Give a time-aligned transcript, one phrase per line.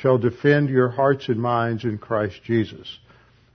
[0.00, 2.98] shall defend your hearts and minds in Christ Jesus.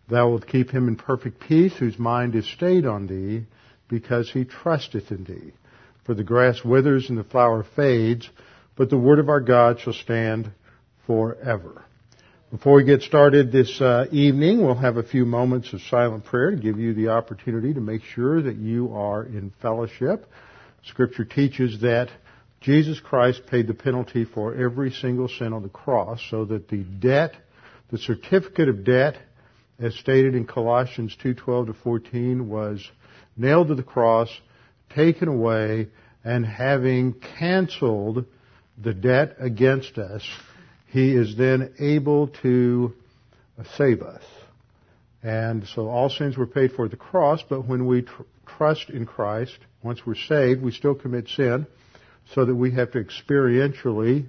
[0.10, 3.46] Thou wilt keep him in perfect peace whose mind is stayed on thee,
[3.88, 5.54] because he trusteth in thee.
[6.06, 8.30] For the grass withers and the flower fades,
[8.76, 10.52] but the word of our God shall stand
[11.08, 11.86] forever.
[12.52, 16.52] Before we get started this uh, evening, we'll have a few moments of silent prayer
[16.52, 20.28] to give you the opportunity to make sure that you are in fellowship.
[20.84, 22.10] Scripture teaches that
[22.64, 26.78] Jesus Christ paid the penalty for every single sin on the cross so that the
[26.78, 27.36] debt,
[27.92, 29.18] the certificate of debt,
[29.80, 32.90] as stated in Colossians 2:12 to 14 was
[33.36, 34.30] nailed to the cross,
[34.92, 35.90] taken away,
[36.24, 38.24] and having canceled
[38.82, 40.26] the debt against us,
[40.88, 42.94] he is then able to
[43.76, 44.24] save us.
[45.22, 48.24] And so all sins were paid for at the cross, but when we tr-
[48.58, 51.68] trust in Christ, once we're saved, we still commit sin
[52.34, 54.28] so that we have to experientially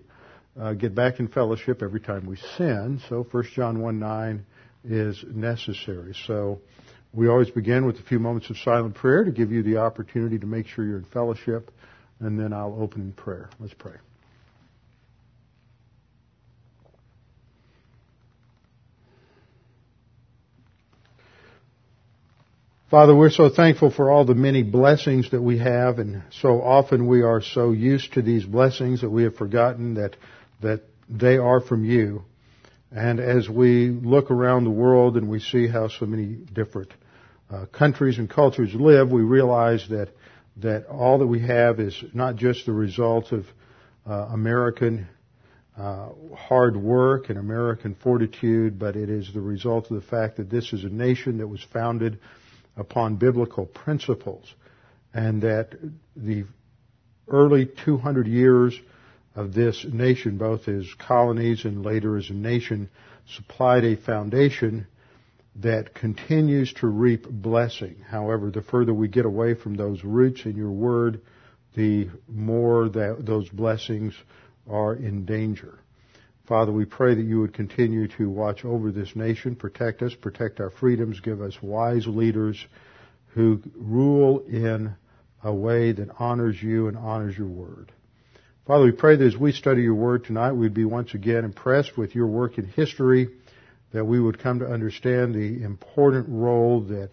[0.58, 3.00] uh, get back in fellowship every time we sin.
[3.08, 4.46] So 1 John 1 9
[4.84, 6.14] is necessary.
[6.26, 6.60] So
[7.12, 10.38] we always begin with a few moments of silent prayer to give you the opportunity
[10.38, 11.70] to make sure you're in fellowship,
[12.20, 13.50] and then I'll open in prayer.
[13.58, 13.94] Let's pray.
[22.94, 27.08] Father, we're so thankful for all the many blessings that we have, and so often
[27.08, 30.14] we are so used to these blessings that we have forgotten that,
[30.62, 32.22] that they are from you.
[32.92, 36.92] And as we look around the world and we see how so many different
[37.50, 40.10] uh, countries and cultures live, we realize that,
[40.58, 43.44] that all that we have is not just the result of
[44.08, 45.08] uh, American
[45.76, 50.48] uh, hard work and American fortitude, but it is the result of the fact that
[50.48, 52.20] this is a nation that was founded
[52.76, 54.52] upon biblical principles
[55.12, 55.76] and that
[56.16, 56.44] the
[57.28, 58.78] early 200 years
[59.34, 62.90] of this nation, both as colonies and later as a nation,
[63.36, 64.86] supplied a foundation
[65.56, 67.96] that continues to reap blessing.
[68.08, 71.20] However, the further we get away from those roots in your word,
[71.76, 74.14] the more that those blessings
[74.68, 75.78] are in danger.
[76.46, 80.60] Father, we pray that you would continue to watch over this nation, protect us, protect
[80.60, 82.62] our freedoms, give us wise leaders
[83.28, 84.94] who rule in
[85.42, 87.92] a way that honors you and honors your word.
[88.66, 91.96] Father, we pray that as we study your word tonight, we'd be once again impressed
[91.96, 93.28] with your work in history,
[93.92, 97.10] that we would come to understand the important role that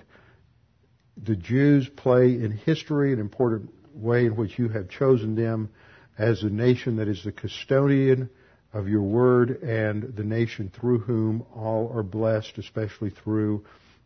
[1.15, 5.69] the Jews play in history, an important way in which you have chosen them
[6.17, 8.29] as a nation that is the custodian
[8.73, 13.65] of your word and the nation through whom all are blessed, especially through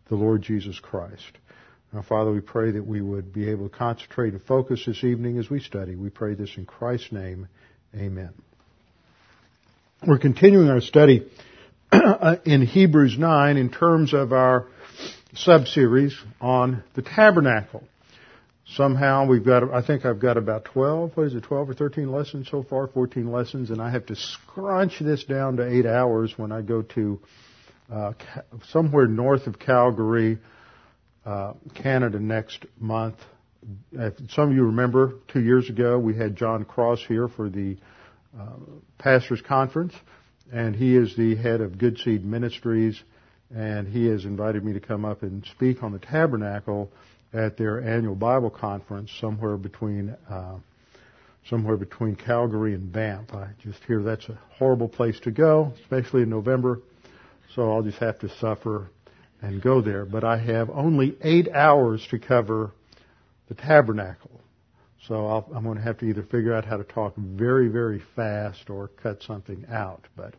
[0.10, 1.32] the Lord Jesus Christ.
[1.94, 5.38] Now, Father, we pray that we would be able to concentrate and focus this evening
[5.38, 5.96] as we study.
[5.96, 7.48] We pray this in Christ's name.
[7.96, 8.34] Amen.
[10.06, 11.26] We're continuing our study
[12.46, 14.68] in Hebrews 9 in terms of our
[15.36, 17.84] sub-series on the tabernacle
[18.74, 22.12] somehow we've got, I think I've got about 12, what is it, 12 or 13
[22.12, 26.34] lessons so far, 14 lessons, and I have to scrunch this down to eight hours
[26.38, 27.20] when I go to
[27.92, 28.14] uh,
[28.70, 30.40] somewhere north of Calgary,
[31.26, 33.18] uh, Canada next month.
[33.92, 37.78] If some of you remember, two years ago we had John Cross here for the
[38.40, 38.58] uh,
[38.98, 39.94] pastors conference,
[40.52, 43.02] and he is the head of Good Seed Ministries,
[43.56, 46.92] and he has invited me to come up and speak on the tabernacle
[47.36, 50.56] at their annual Bible conference somewhere between uh,
[51.50, 53.34] somewhere between Calgary and Banff.
[53.34, 56.82] I just hear that's a horrible place to go, especially in November.
[57.56, 58.90] So I'll just have to suffer
[59.42, 60.06] and go there.
[60.06, 62.72] But I have only eight hours to cover
[63.48, 64.32] the tabernacle.
[65.08, 68.02] So i am going to have to either figure out how to talk very, very
[68.16, 70.08] fast or cut something out.
[70.16, 70.34] But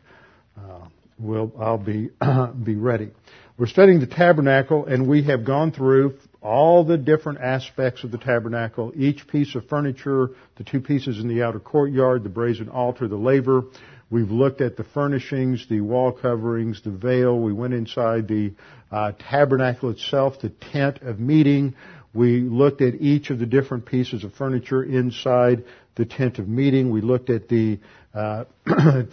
[0.57, 2.09] uh, we'll, I'll be
[2.63, 3.11] be ready.
[3.57, 8.17] We're studying the tabernacle and we have gone through all the different aspects of the
[8.17, 13.07] tabernacle, each piece of furniture, the two pieces in the outer courtyard, the brazen altar,
[13.07, 13.63] the laver.
[14.09, 17.37] We've looked at the furnishings, the wall coverings, the veil.
[17.37, 18.53] We went inside the
[18.91, 21.75] uh, tabernacle itself, the tent of meeting.
[22.13, 26.89] We looked at each of the different pieces of furniture inside the tent of meeting.
[26.91, 27.79] We looked at the
[28.13, 29.03] uh, uh,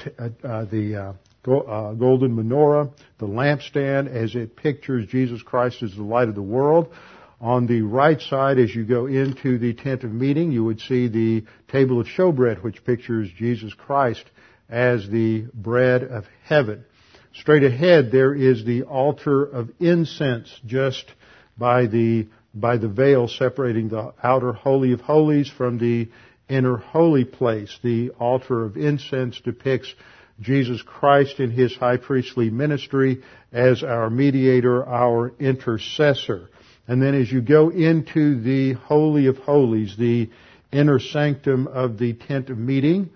[0.64, 6.28] the uh, uh, golden menorah, the lampstand as it pictures Jesus Christ as the light
[6.28, 6.94] of the world.
[7.44, 11.08] On the right side, as you go into the tent of meeting, you would see
[11.08, 14.24] the table of showbread, which pictures Jesus Christ
[14.70, 16.86] as the bread of heaven.
[17.34, 21.04] Straight ahead, there is the altar of incense just
[21.58, 26.08] by the, by the veil separating the outer holy of holies from the
[26.48, 27.78] inner holy place.
[27.82, 29.94] The altar of incense depicts
[30.40, 36.48] Jesus Christ in his high priestly ministry as our mediator, our intercessor.
[36.86, 40.28] And then as you go into the Holy of Holies, the
[40.70, 43.10] inner sanctum of the tent of meeting,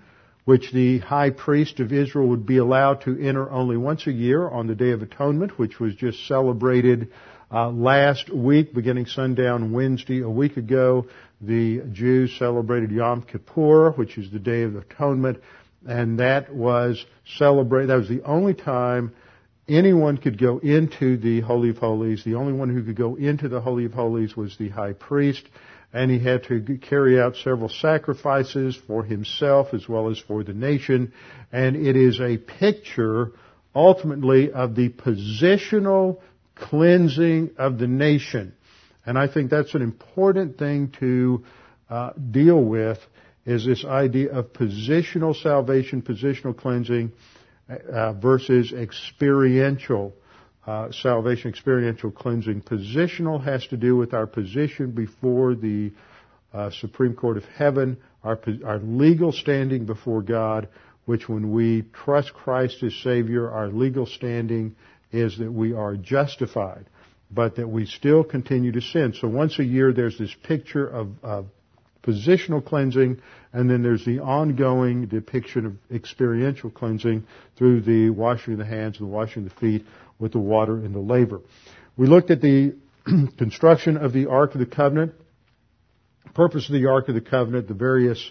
[0.44, 4.48] which the high priest of Israel would be allowed to enter only once a year
[4.48, 7.12] on the Day of Atonement, which was just celebrated
[7.52, 11.06] uh, last week, beginning sundown Wednesday a week ago.
[11.42, 15.38] The Jews celebrated Yom Kippur, which is the Day of Atonement,
[15.86, 17.04] and that was
[17.36, 17.90] celebrated.
[17.90, 19.12] That was the only time
[19.68, 22.24] anyone could go into the Holy of Holies.
[22.24, 25.44] The only one who could go into the Holy of Holies was the high priest,
[25.92, 30.54] and he had to carry out several sacrifices for himself as well as for the
[30.54, 31.12] nation.
[31.52, 33.32] And it is a picture,
[33.74, 36.20] ultimately, of the positional
[36.54, 38.54] cleansing of the nation.
[39.06, 41.44] And I think that's an important thing to
[41.88, 42.98] uh, deal with
[43.46, 47.12] is this idea of positional salvation, positional cleansing,
[47.68, 50.14] uh, versus experiential
[50.66, 52.62] uh, salvation, experiential cleansing.
[52.62, 55.92] Positional has to do with our position before the
[56.52, 60.68] uh, Supreme Court of Heaven, our, our legal standing before God,
[61.04, 64.76] which when we trust Christ as Savior, our legal standing
[65.10, 66.84] is that we are justified,
[67.30, 69.14] but that we still continue to sin.
[69.18, 71.46] So once a year there's this picture of, of
[72.08, 73.20] positional cleansing,
[73.52, 77.25] and then there's the ongoing depiction of experiential cleansing
[77.56, 79.87] through the washing of the hands and the washing of the feet
[80.19, 81.40] with the water and the laver.
[81.96, 82.76] We looked at the
[83.38, 85.12] construction of the Ark of the Covenant,
[86.34, 88.31] purpose of the Ark of the Covenant, the various,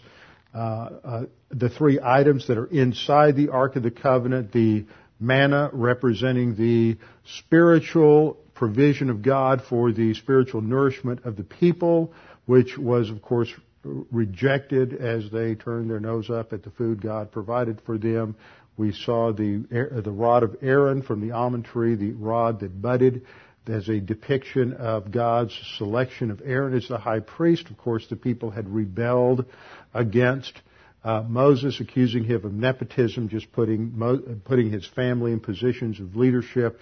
[0.56, 4.86] uh, uh, the three items that are inside the Ark of the Covenant, the
[5.20, 6.98] manna representing the
[7.40, 12.14] spiritual provision of God for the spiritual nourishment of the people,
[12.46, 13.50] which was, of course,
[13.84, 18.36] rejected as they turned their nose up at the food God provided for them.
[18.78, 23.26] We saw the, the rod of Aaron from the almond tree, the rod that budded
[23.68, 27.70] as a depiction of God's selection of Aaron as the high priest.
[27.70, 29.46] Of course, the people had rebelled
[29.94, 30.62] against
[31.04, 36.80] uh, Moses, accusing him of nepotism, just putting putting his family in positions of leadership,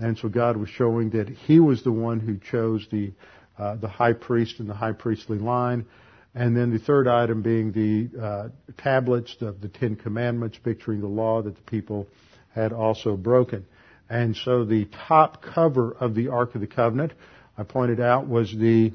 [0.00, 3.12] and so God was showing that He was the one who chose the
[3.58, 5.86] uh, the high priest and the high priestly line.
[6.34, 11.08] And then the third item being the uh, tablets of the Ten Commandments, picturing the
[11.08, 12.06] law that the people
[12.54, 13.66] had also broken.
[14.10, 17.12] And so the top cover of the Ark of the Covenant,
[17.56, 18.92] I pointed out, was the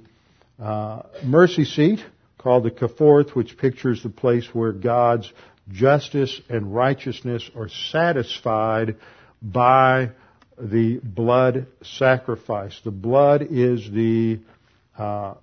[0.60, 2.00] uh, mercy seat
[2.38, 5.32] called the Kapporeth, which pictures the place where God's
[5.72, 8.98] justice and righteousness are satisfied
[9.42, 10.12] by
[10.60, 12.80] the blood sacrifice.
[12.84, 14.40] The blood is the
[14.98, 15.36] uh,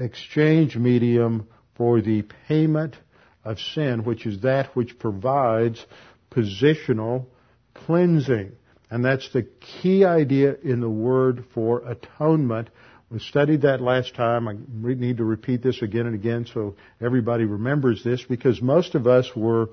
[0.00, 2.96] exchange medium for the payment
[3.44, 5.84] of sin, which is that which provides
[6.30, 7.26] positional
[7.74, 8.52] cleansing.
[8.90, 12.70] And that's the key idea in the word for atonement.
[13.10, 14.48] We studied that last time.
[14.48, 19.06] I need to repeat this again and again so everybody remembers this because most of
[19.06, 19.70] us were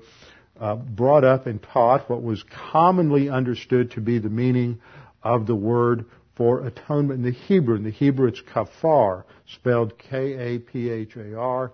[0.60, 4.80] uh, brought up and taught what was commonly understood to be the meaning
[5.22, 6.04] of the word
[6.38, 7.74] for atonement in the Hebrew.
[7.74, 11.72] In the Hebrew, it's kafar, spelled K-A-P-H-A-R.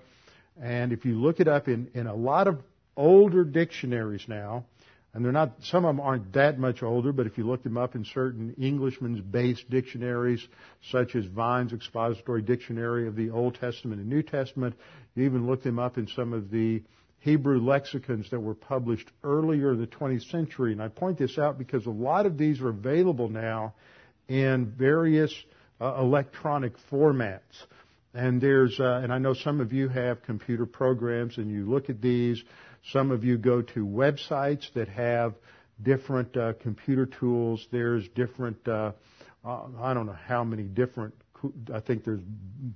[0.61, 2.61] And if you look it up in, in a lot of
[2.97, 4.64] older dictionaries now,
[5.12, 7.76] and they're not, some of them aren't that much older, but if you look them
[7.76, 10.44] up in certain Englishman's based dictionaries,
[10.90, 14.75] such as Vine's Expository Dictionary of the Old Testament and New Testament,
[15.14, 16.83] you even look them up in some of the
[17.21, 20.73] Hebrew lexicons that were published earlier in the 20th century.
[20.73, 23.75] And I point this out because a lot of these are available now
[24.28, 25.35] in various
[25.81, 27.40] uh, electronic formats.
[28.14, 31.90] And there's, uh, and I know some of you have computer programs and you look
[31.90, 32.43] at these.
[32.93, 35.35] Some of you go to websites that have
[35.83, 37.66] different uh, computer tools.
[37.73, 38.93] There's different uh,
[39.45, 41.14] uh, I don't know how many different.
[41.73, 42.23] I think there's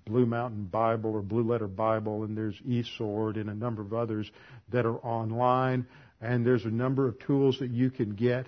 [0.05, 4.31] Blue Mountain Bible or Blue Letter Bible, and there's eSword and a number of others
[4.71, 5.87] that are online.
[6.21, 8.47] And there's a number of tools that you can get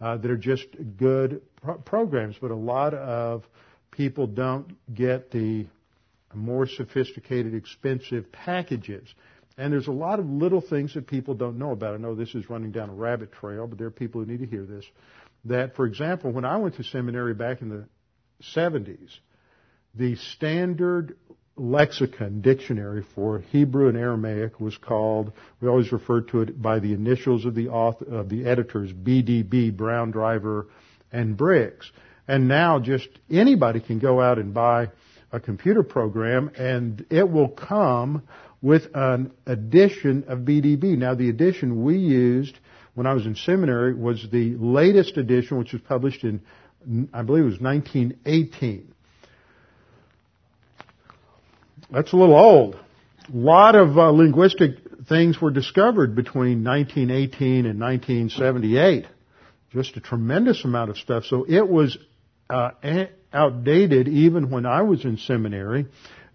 [0.00, 0.66] uh, that are just
[0.96, 2.36] good pro- programs.
[2.40, 3.44] But a lot of
[3.90, 5.66] people don't get the
[6.34, 9.08] more sophisticated, expensive packages.
[9.56, 11.94] And there's a lot of little things that people don't know about.
[11.94, 14.40] I know this is running down a rabbit trail, but there are people who need
[14.40, 14.84] to hear this.
[15.46, 17.84] That, for example, when I went to seminary back in the
[18.54, 19.10] 70s,
[19.94, 21.16] the standard
[21.56, 26.92] lexicon dictionary for Hebrew and Aramaic was called, we always referred to it by the
[26.92, 30.68] initials of the author, of the editors, BDB, Brown Driver,
[31.12, 31.90] and Briggs.
[32.26, 34.88] And now just anybody can go out and buy
[35.32, 38.22] a computer program and it will come
[38.60, 40.98] with an edition of BDB.
[40.98, 42.58] Now the edition we used
[42.94, 46.40] when I was in seminary was the latest edition which was published in,
[47.12, 48.92] I believe it was 1918.
[51.90, 52.74] That's a little old.
[52.74, 54.72] A lot of uh, linguistic
[55.08, 59.06] things were discovered between 1918 and 1978.
[59.72, 61.24] Just a tremendous amount of stuff.
[61.24, 61.96] So it was
[62.48, 62.70] uh,
[63.32, 65.86] outdated even when I was in seminary.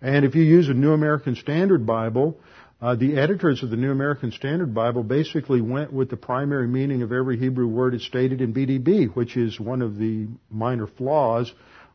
[0.01, 2.39] And if you use a New American Standard Bible,
[2.81, 7.01] uh, the editors of the New American Standard Bible basically went with the primary meaning
[7.01, 11.51] of every Hebrew word as stated in BDB, which is one of the minor flaws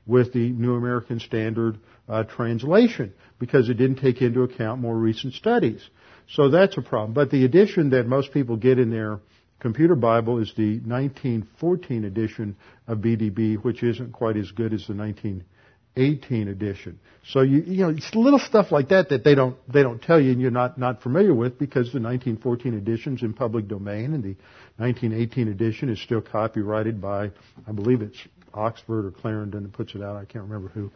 [0.07, 1.79] with the New American Standard
[2.09, 5.87] uh, translation, because it didn't take into account more recent studies.
[6.31, 7.13] So that's a problem.
[7.13, 9.21] But the edition that most people get in their
[9.61, 14.95] computer Bible is the 1914 edition of BDB, which isn't quite as good as the
[14.95, 17.01] 1918 edition.
[17.27, 20.21] So you, you know, it's little stuff like that that they don't, they don't tell
[20.21, 24.23] you and you're not, not familiar with because the 1914 edition's in public domain and
[24.23, 24.37] the
[24.77, 27.31] 1918 edition is still copyrighted by,
[27.67, 28.19] I believe it's
[28.55, 30.17] Oxford or Clarendon that puts it out.
[30.17, 30.91] I can't remember who.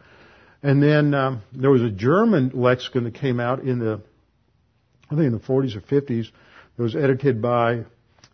[0.63, 4.01] And then um, there was a German lexicon that came out in the,
[5.11, 6.27] I think in the 40s or 50s
[6.77, 7.83] that was edited by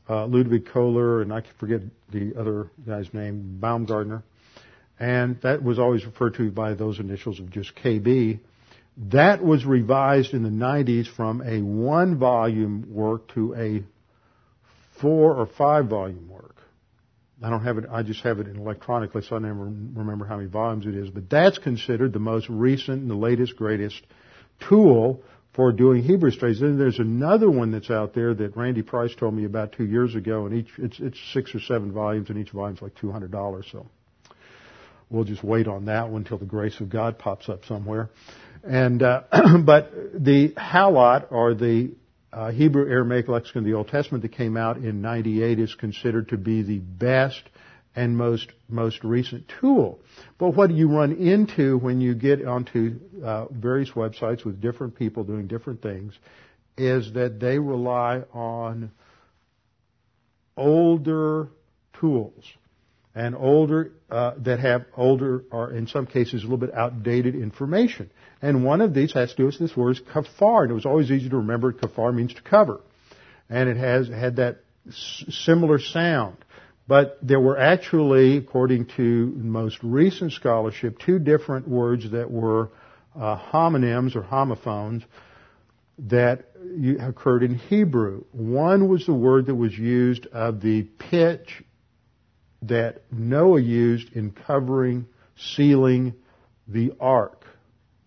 [0.10, 4.24] uh, Ludwig Kohler, and I can forget the other guy's name, Baumgartner.
[5.00, 8.40] And that was always referred to by those initials of just KB.
[9.12, 13.84] That was revised in the 90s from a one volume work to a
[15.00, 16.56] four or five volume work.
[17.42, 20.50] I don't have it, I just have it electronically, so I never remember how many
[20.50, 21.10] volumes it is.
[21.10, 24.02] But that's considered the most recent and the latest, greatest
[24.68, 25.24] tool
[25.54, 26.60] for doing Hebrew studies.
[26.60, 30.16] Then there's another one that's out there that Randy Price told me about two years
[30.16, 33.32] ago, and each it's it's six or seven volumes, and each volume's like two hundred
[33.32, 33.68] dollars.
[33.72, 33.88] So
[35.10, 38.10] we'll just wait on that one until the grace of God pops up somewhere.
[38.64, 39.24] And uh,
[39.66, 41.92] but the Halot or the
[42.32, 46.30] uh, Hebrew Aramaic lexicon of the Old Testament that came out in '98 is considered
[46.30, 47.42] to be the best
[47.96, 50.00] and most most recent tool.
[50.38, 55.24] But what you run into when you get onto uh, various websites with different people
[55.24, 56.14] doing different things
[56.78, 58.92] is that they rely on
[60.56, 61.50] older
[62.00, 62.44] tools
[63.16, 68.10] and older uh, that have older or in some cases a little bit outdated information.
[68.42, 71.12] And one of these has to do with this word kafar, and it was always
[71.12, 71.74] easy to remember.
[71.74, 72.80] Kafar means to cover,
[73.50, 76.38] and it has had that s- similar sound.
[76.90, 82.72] But there were actually, according to most recent scholarship, two different words that were
[83.16, 85.04] uh, homonyms or homophones
[86.00, 86.46] that
[87.00, 88.24] occurred in Hebrew.
[88.32, 90.82] One was the word that was used of the
[91.12, 91.62] pitch
[92.64, 95.06] that Noah used in covering,
[95.38, 96.16] sealing
[96.68, 97.46] the ark.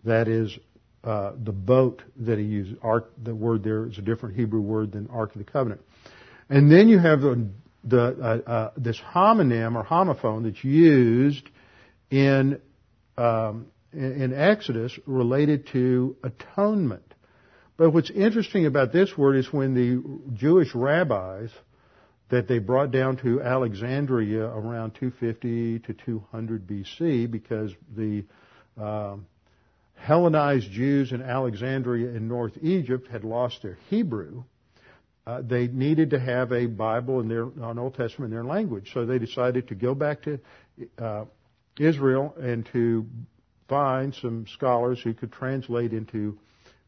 [0.03, 0.59] That is
[1.05, 2.75] uh, the boat that he used.
[2.83, 3.13] Ark.
[3.23, 5.79] The word there is a different Hebrew word than Ark of the Covenant.
[6.49, 7.49] And then you have the
[7.83, 11.49] the, uh, uh, this homonym or homophone that's used
[12.09, 12.59] in,
[13.17, 17.13] um, in Exodus related to atonement.
[17.77, 21.49] But what's interesting about this word is when the Jewish rabbis
[22.29, 28.23] that they brought down to Alexandria around 250 to 200 BC because the
[28.77, 29.25] um,
[29.95, 34.43] Hellenized Jews in Alexandria in North Egypt had lost their Hebrew
[35.25, 38.91] uh, they needed to have a Bible in their an Old Testament in their language.
[38.93, 40.39] So they decided to go back to
[40.97, 41.25] uh,
[41.79, 43.05] Israel and to
[43.69, 46.37] find some scholars who could translate into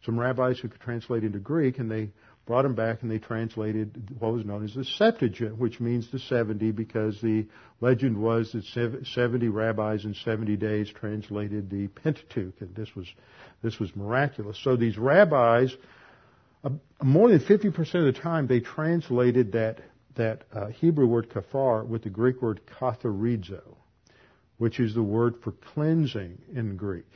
[0.06, 2.12] some rabbis who could translate into Greek, and they
[2.46, 6.20] brought them back and they translated what was known as the Septuagint, which means the
[6.20, 7.48] 70 because the
[7.82, 8.64] legend was that
[9.06, 13.08] 70 rabbis in 70 days translated the Pentateuch, and this was
[13.64, 14.60] this was miraculous.
[14.64, 15.76] So these rabbis
[17.04, 19.80] more than 50% of the time they translated that,
[20.16, 23.76] that uh, Hebrew word kafar with the Greek word katharizo.
[24.58, 27.08] which is the word for cleansing in Greek.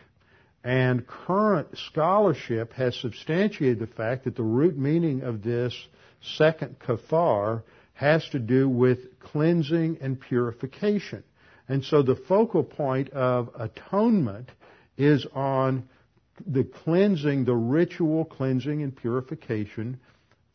[0.64, 5.74] And current scholarship has substantiated the fact that the root meaning of this
[6.22, 7.64] second kathar
[7.94, 11.24] has to do with cleansing and purification.
[11.68, 14.50] And so the focal point of atonement
[14.98, 15.88] is on
[16.46, 20.00] the cleansing, the ritual cleansing and purification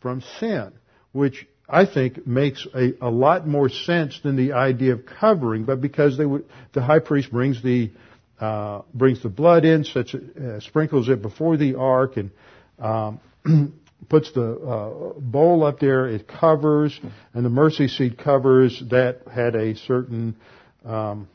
[0.01, 0.73] from sin,
[1.13, 5.81] which I think makes a, a lot more sense than the idea of covering, but
[5.81, 7.91] because would, the high priest brings the
[8.39, 12.31] uh, brings the blood in, such uh, sprinkles it before the ark, and
[12.79, 13.21] um,
[14.09, 16.07] puts the uh, bowl up there.
[16.09, 16.99] It covers,
[17.33, 20.37] and the mercy seat covers that had a certain
[20.85, 21.29] um,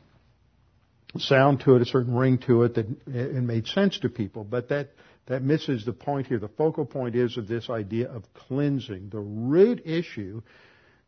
[1.18, 4.44] sound to it, a certain ring to it that it made sense to people.
[4.44, 4.90] But that
[5.30, 6.40] that misses the point here.
[6.40, 9.10] The focal point is of this idea of cleansing.
[9.10, 10.42] The root issue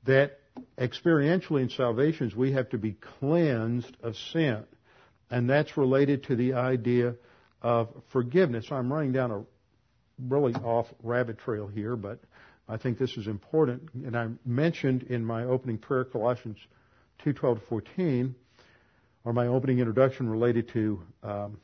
[0.06, 0.40] that
[0.78, 4.64] experientially in salvations we have to be cleansed of sin.
[5.32, 7.16] And that's related to the idea
[7.64, 8.68] of forgiveness.
[8.70, 9.44] I'm running down a
[10.20, 12.20] really off rabbit trail here, but
[12.70, 13.90] I think this is important.
[13.94, 16.58] And I mentioned in my opening prayer Colossians
[17.26, 18.36] 2:12 to 14,
[19.24, 21.60] or my opening introduction related to um,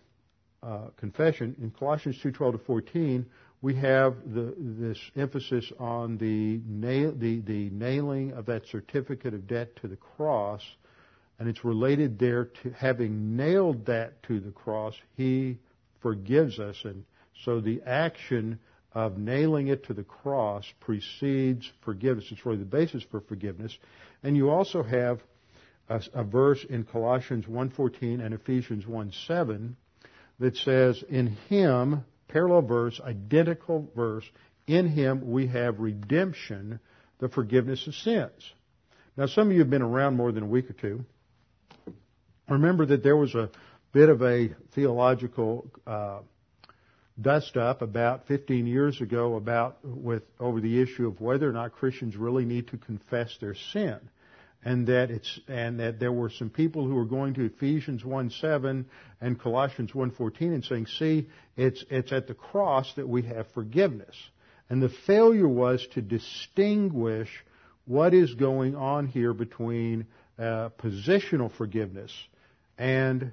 [0.64, 3.26] uh, confession, in Colossians 2:12 to 14,
[3.62, 9.48] we have the, this emphasis on the, nail, the, the nailing of that certificate of
[9.48, 10.62] debt to the cross,
[11.40, 15.58] and it's related there to having nailed that to the cross, He
[16.02, 17.04] forgives us, and
[17.44, 18.60] so the action
[18.94, 22.26] of nailing it to the cross precedes forgiveness.
[22.32, 23.78] It's really the basis for forgiveness,
[24.24, 25.22] and you also have
[25.90, 29.76] a, a verse in Colossians 1:14 and Ephesians 1:7
[30.40, 34.26] that says, In Him, parallel verse, identical verse,
[34.68, 36.80] in Him we have redemption,
[37.20, 38.54] the forgiveness of sins.
[39.16, 41.06] Now, some of you have been around more than a week or two.
[42.48, 43.50] Remember that there was a
[43.92, 46.20] bit of a theological uh,
[47.20, 51.72] dust up about 15 years ago about with over the issue of whether or not
[51.72, 54.00] Christians really need to confess their sin
[54.64, 58.86] and that it's and that there were some people who were going to Ephesians 1:7
[59.22, 64.16] and Colossians 1:14 and saying, "See, it's it's at the cross that we have forgiveness."
[64.70, 67.30] And the failure was to distinguish
[67.86, 70.06] what is going on here between
[70.38, 72.12] uh, positional forgiveness
[72.78, 73.32] and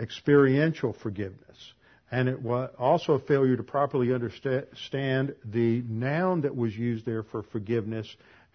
[0.00, 1.72] experiential forgiveness.
[2.10, 7.22] And it was also a failure to properly understand the noun that was used there
[7.22, 8.08] for forgiveness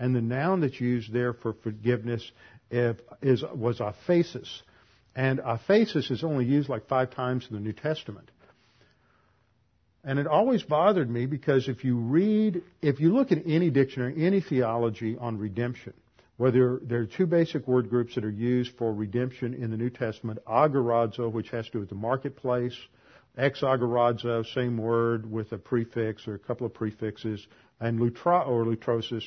[0.03, 2.29] and the noun that's used there for forgiveness
[2.69, 4.49] is, was aphesis.
[5.15, 8.29] And aphesis is only used like five times in the New Testament.
[10.03, 14.25] And it always bothered me because if you read, if you look at any dictionary,
[14.25, 15.93] any theology on redemption,
[16.35, 19.89] whether there are two basic word groups that are used for redemption in the New
[19.89, 22.77] Testament, agorazo, which has to do with the marketplace,
[23.37, 27.47] exagorazo, same word with a prefix or a couple of prefixes,
[27.79, 29.23] and lutra or lutrosis,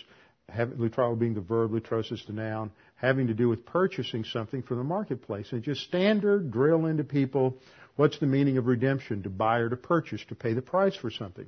[0.54, 4.84] lutrao being the verb, lutrosis the noun, having to do with purchasing something from the
[4.84, 5.52] marketplace.
[5.52, 7.58] And just standard drill into people
[7.96, 9.22] what's the meaning of redemption?
[9.24, 11.46] To buy or to purchase, to pay the price for something.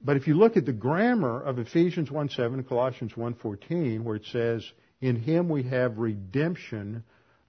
[0.00, 4.26] But if you look at the grammar of Ephesians 1.7 and Colossians 1.14, where it
[4.30, 4.64] says,
[5.00, 7.02] In Him we have redemption,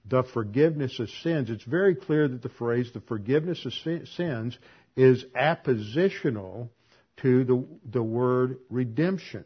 [0.08, 3.72] the forgiveness of sins, it's very clear that the phrase, the forgiveness of
[4.08, 4.58] sins,
[4.96, 6.70] is appositional
[7.18, 9.44] to the, the word redemption.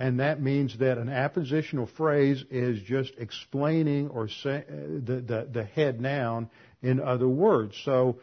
[0.00, 5.64] And that means that an appositional phrase is just explaining or say, the, the, the
[5.64, 6.48] head noun
[6.80, 7.78] in other words.
[7.84, 8.16] So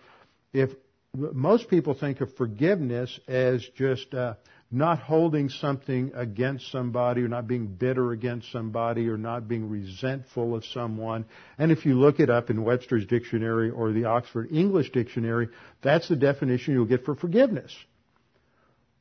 [0.51, 0.71] if
[1.13, 4.33] most people think of forgiveness as just uh,
[4.71, 10.55] not holding something against somebody or not being bitter against somebody or not being resentful
[10.55, 11.25] of someone.
[11.59, 15.49] And if you look it up in Webster's dictionary or the Oxford English dictionary,
[15.83, 17.71] that's the definition you'll get for forgiveness.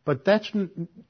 [0.07, 0.51] But that's,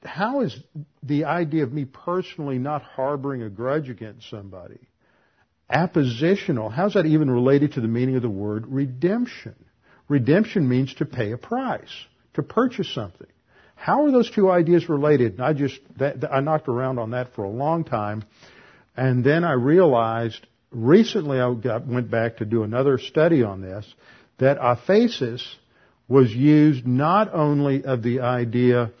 [0.03, 0.59] how is
[1.03, 4.79] the idea of me personally not harboring a grudge against somebody
[5.71, 6.71] appositional?
[6.71, 9.55] How's that even related to the meaning of the word redemption?
[10.09, 11.91] Redemption means to pay a price,
[12.33, 13.27] to purchase something.
[13.75, 15.33] How are those two ideas related?
[15.33, 18.23] And I just, that, I knocked around on that for a long time.
[18.95, 23.85] And then I realized, recently I got, went back to do another study on this,
[24.39, 25.43] that aphesis
[26.07, 28.91] was used not only of the idea,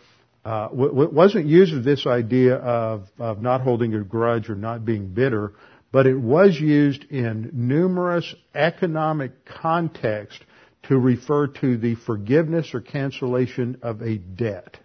[0.43, 5.07] uh, wasn't used of this idea of, of not holding a grudge or not being
[5.07, 5.53] bitter,
[5.91, 10.43] but it was used in numerous economic contexts
[10.83, 14.77] to refer to the forgiveness or cancellation of a debt.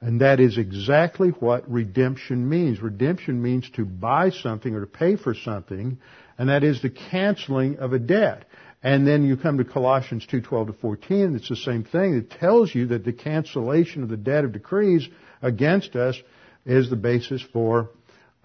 [0.00, 2.82] And that is exactly what redemption means.
[2.82, 5.98] Redemption means to buy something or to pay for something,
[6.38, 8.44] and that is the canceling of a debt.
[8.86, 12.14] And then you come to Colossians 2:12 to 14, it's the same thing.
[12.14, 15.08] It tells you that the cancellation of the debt of decrees
[15.42, 16.16] against us
[16.64, 17.90] is the basis for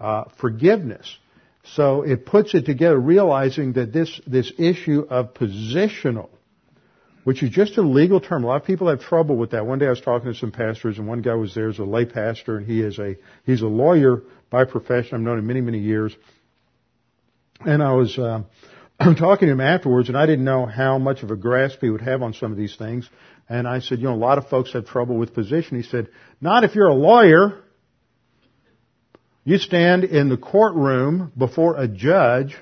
[0.00, 1.16] uh, forgiveness.
[1.62, 6.28] So it puts it together, realizing that this this issue of positional
[7.22, 8.42] which is just a legal term.
[8.42, 9.64] A lot of people have trouble with that.
[9.64, 11.84] One day I was talking to some pastors, and one guy was there as a
[11.84, 13.14] lay pastor, and he is a
[13.46, 15.14] he's a lawyer by profession.
[15.14, 16.16] I've known him many many years,
[17.60, 18.42] and I was uh,
[19.16, 22.02] talking to him afterwards, and I didn't know how much of a grasp he would
[22.02, 23.08] have on some of these things.
[23.48, 25.76] And I said, you know, a lot of folks have trouble with position.
[25.76, 26.08] He said,
[26.40, 27.62] not if you're a lawyer.
[29.44, 32.56] You stand in the courtroom before a judge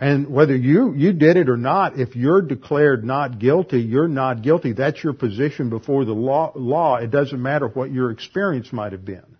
[0.00, 4.40] and whether you, you did it or not, if you're declared not guilty, you're not
[4.40, 4.72] guilty.
[4.72, 6.96] That's your position before the law, law.
[6.96, 9.36] It doesn't matter what your experience might have been.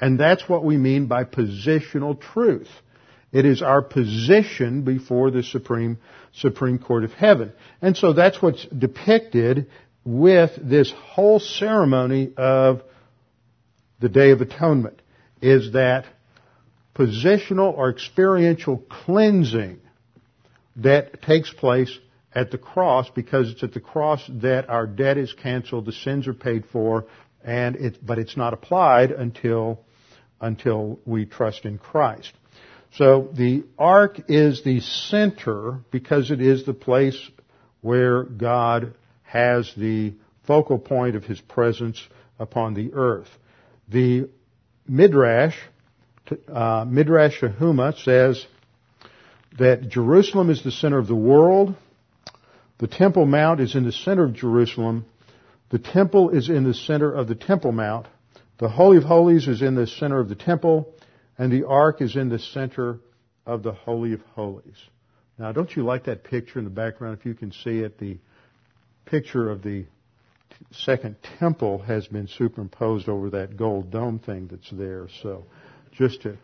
[0.00, 2.68] And that's what we mean by positional truth.
[3.32, 5.98] It is our position before the Supreme,
[6.32, 7.52] Supreme Court of Heaven.
[7.82, 9.68] And so that's what's depicted
[10.04, 12.82] with this whole ceremony of
[13.98, 15.02] the Day of Atonement,
[15.40, 16.04] is that
[16.94, 19.80] positional or experiential cleansing
[20.76, 21.98] that takes place
[22.34, 26.28] at the cross because it's at the cross that our debt is canceled, the sins
[26.28, 27.06] are paid for,
[27.42, 29.80] and it, but it's not applied until,
[30.40, 32.32] until we trust in Christ.
[32.94, 37.18] So the ark is the center because it is the place
[37.82, 38.94] where God
[39.24, 40.14] has the
[40.46, 42.02] focal point of His presence
[42.38, 43.28] upon the earth.
[43.88, 44.28] The
[44.88, 45.56] Midrash
[46.52, 48.44] uh, Midrash Tanhuma says
[49.58, 51.74] that Jerusalem is the center of the world.
[52.78, 55.06] The Temple Mount is in the center of Jerusalem.
[55.70, 58.06] The temple is in the center of the Temple Mount.
[58.58, 60.94] The Holy of Holies is in the center of the temple.
[61.38, 62.98] And the Ark is in the center
[63.44, 64.78] of the Holy of Holies.
[65.38, 67.18] Now, don't you like that picture in the background?
[67.18, 68.18] If you can see it, the
[69.04, 69.86] picture of the
[70.70, 75.08] second temple has been superimposed over that gold dome thing that's there.
[75.22, 75.44] So
[75.92, 76.38] just to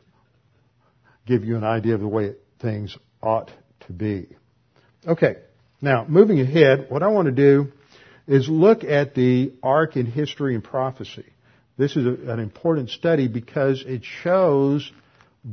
[1.26, 3.50] give you an idea of the way things ought
[3.86, 4.28] to be.
[5.06, 5.36] Okay,
[5.80, 7.72] now moving ahead, what I want to do
[8.26, 11.31] is look at the ark in history and prophecy.
[11.76, 14.90] This is a, an important study because it shows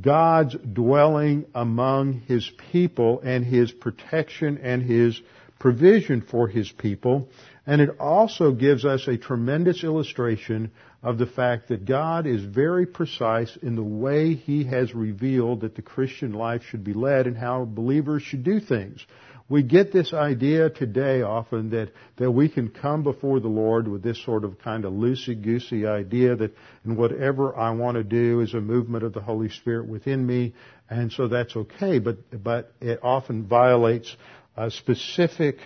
[0.01, 5.19] God's dwelling among His people and His protection and His
[5.60, 7.29] provision for His people.
[7.65, 12.86] And it also gives us a tremendous illustration of the fact that God is very
[12.86, 17.38] precise in the way He has revealed that the Christian life should be led and
[17.38, 19.05] how believers should do things.
[19.49, 24.03] We get this idea today often that, that we can come before the Lord with
[24.03, 28.53] this sort of kind of loosey-goosey idea that and whatever I want to do is
[28.53, 30.53] a movement of the Holy Spirit within me,
[30.88, 34.15] and so that's okay, but, but it often violates
[34.55, 35.57] a specific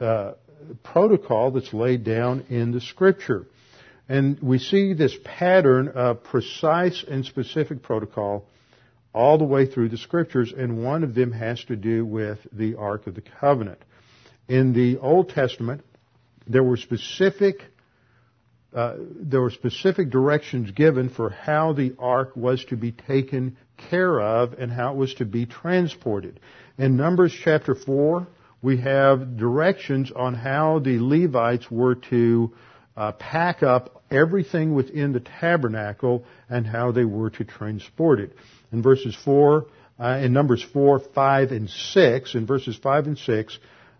[0.00, 0.32] uh,
[0.82, 3.46] protocol that's laid down in the Scripture.
[4.08, 8.46] And we see this pattern of precise and specific protocol
[9.12, 12.76] all the way through the scriptures, and one of them has to do with the
[12.76, 13.80] Ark of the Covenant.
[14.48, 15.82] In the Old Testament,
[16.46, 17.62] there were specific
[18.72, 24.20] uh, there were specific directions given for how the ark was to be taken care
[24.20, 26.38] of and how it was to be transported.
[26.78, 28.28] In Numbers chapter 4,
[28.62, 32.52] we have directions on how the Levites were to
[32.96, 38.36] uh, pack up everything within the tabernacle and how they were to transport it.
[38.72, 39.66] In verses 4,
[39.98, 43.58] uh, in Numbers 4, 5, and 6, in verses 5 and 6,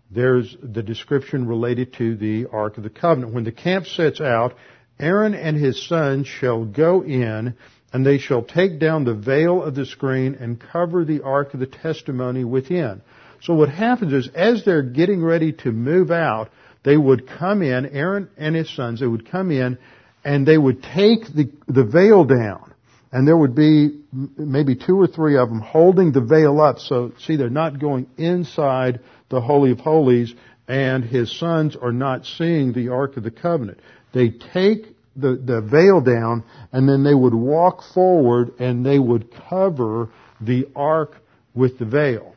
[0.09, 3.33] there's the description related to the Ark of the Covenant.
[3.33, 4.55] When the camp sets out,
[4.99, 7.55] Aaron and his sons shall go in,
[7.93, 11.59] and they shall take down the veil of the screen and cover the Ark of
[11.59, 13.01] the Testimony within.
[13.41, 16.49] So what happens is, as they're getting ready to move out,
[16.83, 19.77] they would come in, Aaron and his sons, they would come in
[20.23, 22.70] and they would take the, the veil down.
[23.11, 24.01] And there would be
[24.37, 26.79] maybe two or three of them holding the veil up.
[26.79, 30.33] So, see, they're not going inside the Holy of Holies
[30.67, 33.79] and his sons are not seeing the Ark of the Covenant.
[34.13, 39.29] They take the, the veil down and then they would walk forward and they would
[39.49, 41.17] cover the Ark
[41.53, 42.35] with the veil.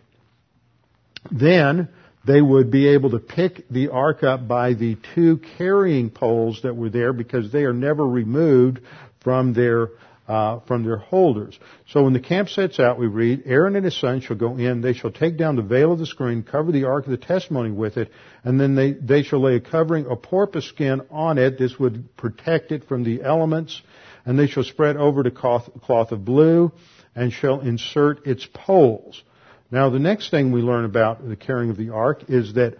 [1.30, 1.88] Then,
[2.26, 6.74] they would be able to pick the ark up by the two carrying poles that
[6.74, 8.80] were there because they are never removed
[9.20, 9.90] from their
[10.26, 11.58] uh, from their holders.
[11.88, 14.80] So when the camp sets out, we read, Aaron and his sons shall go in.
[14.80, 17.70] They shall take down the veil of the screen, cover the ark of the testimony
[17.70, 18.10] with it,
[18.42, 21.58] and then they, they shall lay a covering of porpoise skin on it.
[21.58, 23.82] This would protect it from the elements.
[24.26, 26.72] And they shall spread over the cloth, cloth of blue
[27.14, 29.22] and shall insert its poles.
[29.70, 32.78] Now the next thing we learn about the carrying of the ark is that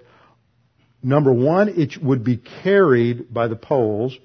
[1.02, 4.16] number one, it would be carried by the poles.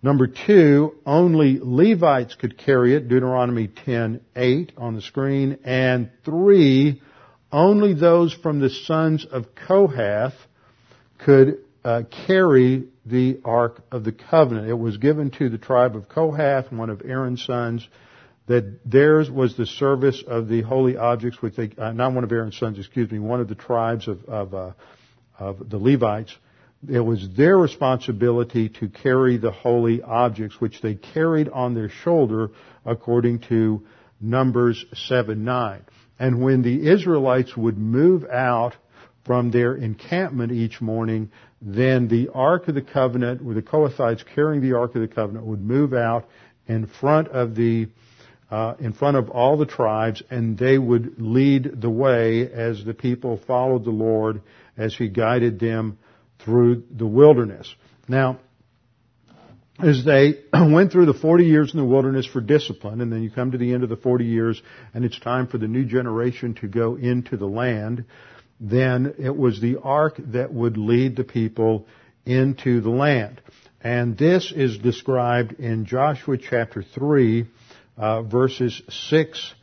[0.00, 5.58] Number two, only Levites could carry it, Deuteronomy 10:8 on the screen.
[5.64, 7.02] And three,
[7.50, 10.34] only those from the sons of Kohath
[11.18, 14.68] could uh, carry the Ark of the Covenant.
[14.68, 17.88] It was given to the tribe of Kohath, one of Aaron's sons,
[18.46, 22.30] that theirs was the service of the holy objects, which they, uh, not one of
[22.30, 24.72] Aaron's sons, excuse me, one of the tribes of, of, uh,
[25.38, 26.36] of the Levites
[26.86, 32.50] it was their responsibility to carry the holy objects, which they carried on their shoulder
[32.84, 33.84] according to
[34.20, 35.84] Numbers 7 9.
[36.20, 38.74] And when the Israelites would move out
[39.24, 44.62] from their encampment each morning, then the Ark of the Covenant, with the Kohathites carrying
[44.62, 46.28] the Ark of the Covenant, would move out
[46.66, 47.88] in front of the
[48.50, 52.94] uh, in front of all the tribes, and they would lead the way as the
[52.94, 54.40] people followed the Lord
[54.76, 55.98] as He guided them
[56.38, 57.72] through the wilderness.
[58.08, 58.38] Now,
[59.78, 63.30] as they went through the 40 years in the wilderness for discipline, and then you
[63.30, 64.60] come to the end of the 40 years,
[64.94, 68.04] and it's time for the new generation to go into the land,
[68.60, 71.86] then it was the ark that would lead the people
[72.26, 73.40] into the land.
[73.80, 77.46] And this is described in Joshua chapter 3,
[77.96, 79.54] uh, verses 6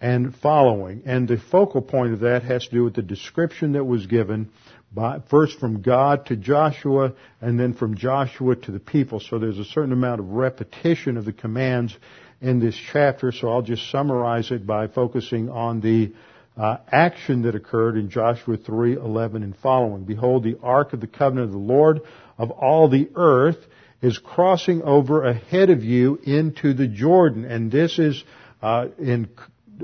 [0.00, 1.02] and following.
[1.06, 4.50] And the focal point of that has to do with the description that was given
[4.94, 9.20] by, first from God to Joshua and then from Joshua to the people.
[9.20, 11.96] So there's a certain amount of repetition of the commands
[12.40, 13.32] in this chapter.
[13.32, 16.12] So I'll just summarize it by focusing on the
[16.56, 20.04] uh, action that occurred in Joshua 3:11 and following.
[20.04, 22.00] Behold, the ark of the covenant of the Lord
[22.36, 23.56] of all the earth
[24.02, 28.22] is crossing over ahead of you into the Jordan, and this is
[28.60, 29.28] uh, in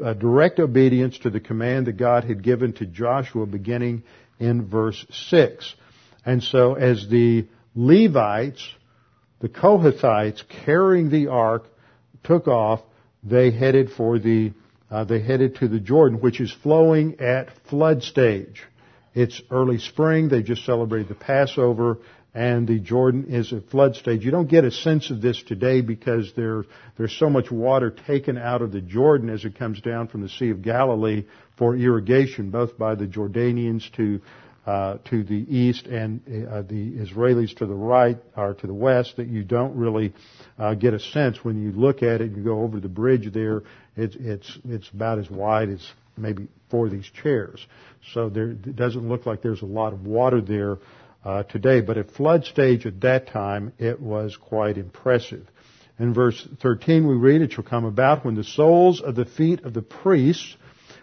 [0.02, 4.02] uh, direct obedience to the command that God had given to Joshua beginning
[4.38, 5.74] in verse 6.
[6.24, 8.66] And so as the Levites,
[9.40, 11.64] the Kohathites carrying the ark
[12.24, 12.80] took off,
[13.22, 14.52] they headed for the,
[14.90, 18.62] uh, they headed to the Jordan, which is flowing at flood stage.
[19.14, 20.28] It's early spring.
[20.28, 21.98] They just celebrated the Passover
[22.38, 24.24] and the Jordan is at flood stage.
[24.24, 28.38] You don't get a sense of this today because there, there's so much water taken
[28.38, 31.24] out of the Jordan as it comes down from the Sea of Galilee
[31.56, 34.20] for irrigation, both by the Jordanians to
[34.66, 39.16] uh, to the east and uh, the Israelis to the right or to the west
[39.16, 40.12] that you don't really
[40.58, 42.36] uh, get a sense when you look at it.
[42.36, 43.62] You go over the bridge there;
[43.96, 45.84] it's it's it's about as wide as
[46.16, 47.66] maybe four of these chairs.
[48.12, 50.76] So there it doesn't look like there's a lot of water there
[51.24, 55.46] uh, today, but at flood stage at that time, it was quite impressive.
[55.98, 59.64] In verse 13 we read, It shall come about when the soles of the feet
[59.64, 60.56] of the priests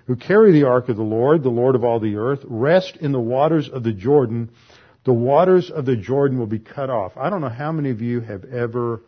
[0.08, 3.12] who carry the ark of the Lord, the Lord of all the earth, rest in
[3.12, 4.52] the waters of the Jordan,
[5.04, 7.18] the waters of the Jordan will be cut off.
[7.18, 9.02] I don't know how many of you have ever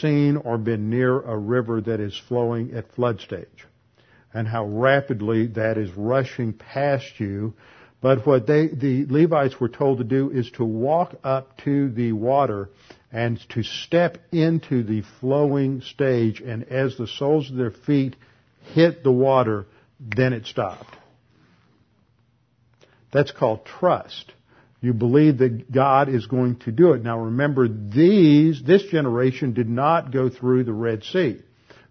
[0.00, 3.66] seen or been near a river that is flowing at flood stage
[4.32, 7.54] and how rapidly that is rushing past you
[8.00, 12.12] but what they, the Levites were told to do is to walk up to the
[12.12, 12.70] water
[13.10, 16.40] and to step into the flowing stage.
[16.40, 18.14] And as the soles of their feet
[18.74, 19.66] hit the water,
[19.98, 20.96] then it stopped.
[23.12, 24.32] That's called trust.
[24.80, 27.02] You believe that God is going to do it.
[27.02, 31.40] Now remember, these, this generation did not go through the Red Sea.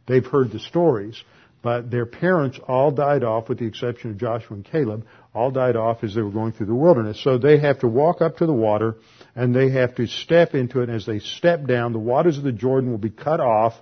[0.08, 1.22] They've heard the stories,
[1.68, 5.76] but their parents all died off with the exception of Joshua and Caleb all died
[5.76, 7.22] off as they were going through the wilderness.
[7.22, 8.96] So they have to walk up to the water
[9.36, 10.90] and they have to step into it.
[10.90, 13.74] As they step down, the waters of the Jordan will be cut off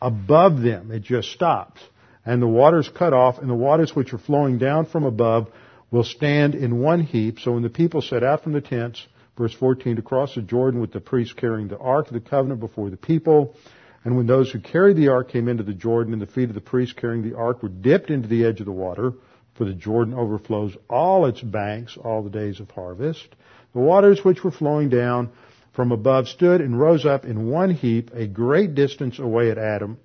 [0.00, 0.90] above them.
[0.90, 1.82] It just stops.
[2.24, 5.50] And the waters cut off and the waters which are flowing down from above
[5.90, 7.38] will stand in one heap.
[7.40, 9.06] So when the people set out from the tents,
[9.36, 12.60] verse 14, to cross the Jordan with the priests carrying the ark of the covenant
[12.60, 13.56] before the people,
[14.04, 16.54] and when those who carried the ark came into the Jordan and the feet of
[16.54, 19.12] the priests carrying the ark were dipped into the edge of the water,
[19.54, 23.28] for the Jordan overflows all its banks all the days of harvest.
[23.74, 25.30] The waters which were flowing down
[25.74, 29.98] from above stood and rose up in one heap a great distance away at Adam,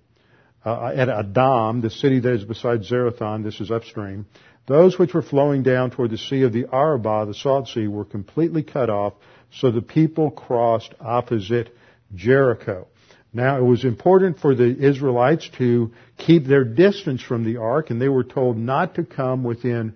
[0.66, 4.26] uh, at Adam, the city that is beside Zarethan, this is upstream.
[4.68, 8.06] Those which were flowing down toward the sea of the Arabah, the salt sea, were
[8.06, 9.14] completely cut off,
[9.52, 11.76] so the people crossed opposite
[12.14, 12.88] Jericho.
[13.36, 18.02] Now, it was important for the Israelites to keep their distance from the ark, and
[18.02, 19.94] they were told not to come within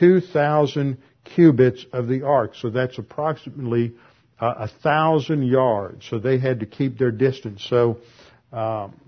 [0.00, 0.98] 2,000
[1.36, 2.56] cubits of the ark.
[2.56, 3.92] So that's approximately
[4.40, 6.04] uh, a thousand yards.
[6.10, 7.64] So they had to keep their distance.
[7.70, 7.98] So
[8.52, 9.00] um,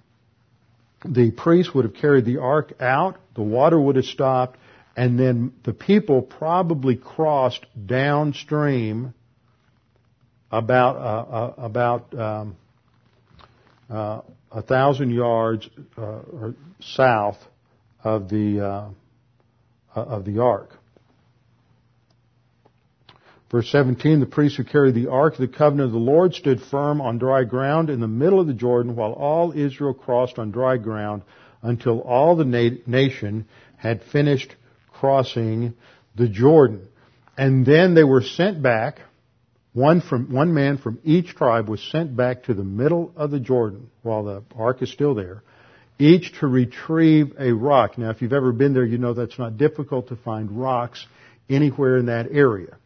[1.04, 4.60] the priest would have carried the ark out, the water would have stopped,
[4.96, 9.12] and then the people probably crossed downstream
[10.52, 12.56] about uh, uh, about um,
[13.92, 16.20] uh, a thousand yards uh,
[16.80, 17.38] south
[18.02, 18.88] of the uh,
[19.94, 20.78] of the ark.
[23.50, 26.62] Verse 17, the priests who carried the ark of the covenant of the Lord stood
[26.62, 30.52] firm on dry ground in the middle of the Jordan while all Israel crossed on
[30.52, 31.22] dry ground
[31.60, 34.56] until all the na- nation had finished
[34.90, 35.74] crossing
[36.16, 36.88] the Jordan.
[37.36, 39.00] And then they were sent back.
[39.74, 43.40] One from, one man from each tribe was sent back to the middle of the
[43.40, 45.42] Jordan while the ark is still there,
[45.98, 47.96] each to retrieve a rock.
[47.96, 51.06] Now if you've ever been there, you know that's not difficult to find rocks
[51.48, 52.76] anywhere in that area.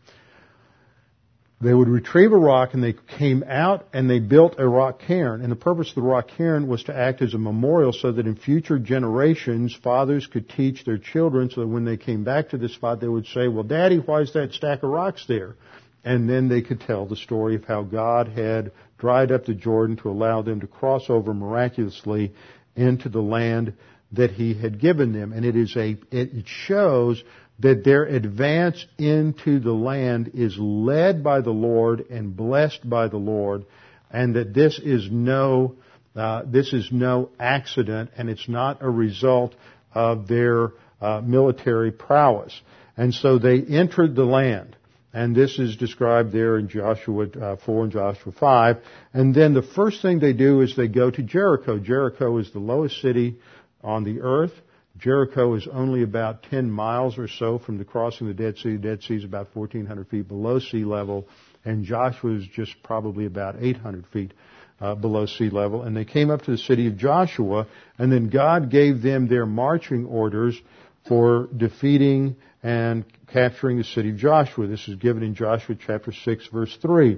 [1.58, 5.40] They would retrieve a rock and they came out and they built a rock cairn.
[5.40, 8.26] And the purpose of the rock cairn was to act as a memorial so that
[8.26, 12.58] in future generations, fathers could teach their children so that when they came back to
[12.58, 15.56] this spot, they would say, well, daddy, why is that stack of rocks there?
[16.06, 19.96] And then they could tell the story of how God had dried up the Jordan
[19.98, 22.32] to allow them to cross over miraculously
[22.76, 23.74] into the land
[24.12, 25.32] that he had given them.
[25.32, 27.22] And it is a, it shows
[27.58, 33.16] that their advance into the land is led by the Lord and blessed by the
[33.16, 33.66] Lord,
[34.08, 35.74] and that this is no
[36.14, 39.54] uh, this is no accident, and it's not a result
[39.92, 42.58] of their uh, military prowess.
[42.96, 44.75] And so they entered the land,
[45.16, 48.76] and this is described there in Joshua uh, 4 and Joshua 5.
[49.14, 51.78] And then the first thing they do is they go to Jericho.
[51.78, 53.38] Jericho is the lowest city
[53.82, 54.52] on the earth.
[54.98, 58.72] Jericho is only about 10 miles or so from the crossing of the Dead Sea.
[58.72, 61.26] The Dead Sea is about 1,400 feet below sea level,
[61.64, 64.34] and Joshua is just probably about 800 feet
[64.82, 65.82] uh, below sea level.
[65.82, 69.46] And they came up to the city of Joshua, and then God gave them their
[69.46, 70.60] marching orders
[71.08, 74.66] for defeating and capturing the city of Joshua.
[74.66, 77.16] This is given in Joshua chapter 6 verse 3.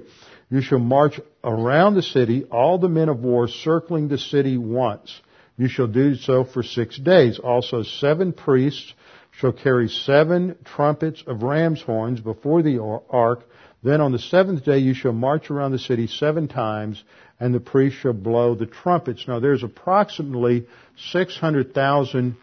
[0.51, 5.19] You shall march around the city, all the men of war circling the city once.
[5.57, 7.39] You shall do so for six days.
[7.39, 8.93] Also seven priests
[9.31, 13.41] shall carry seven trumpets of ram's horns before the ark.
[13.81, 17.03] Then on the seventh day you shall march around the city seven times,
[17.39, 19.27] and the priests shall blow the trumpets.
[19.27, 20.67] Now there's approximately
[21.11, 22.35] 600,000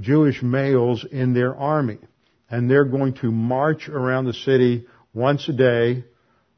[0.00, 1.98] Jewish males in their army,
[2.50, 6.04] and they're going to march around the city once a day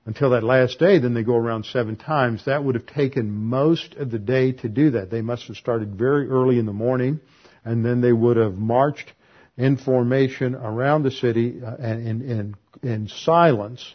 [0.05, 2.45] until that last day, then they go around seven times.
[2.47, 5.11] That would have taken most of the day to do that.
[5.11, 7.21] They must have started very early in the morning,
[7.65, 9.13] and then they would have marched
[9.57, 13.95] in formation around the city uh, and in, in, in silence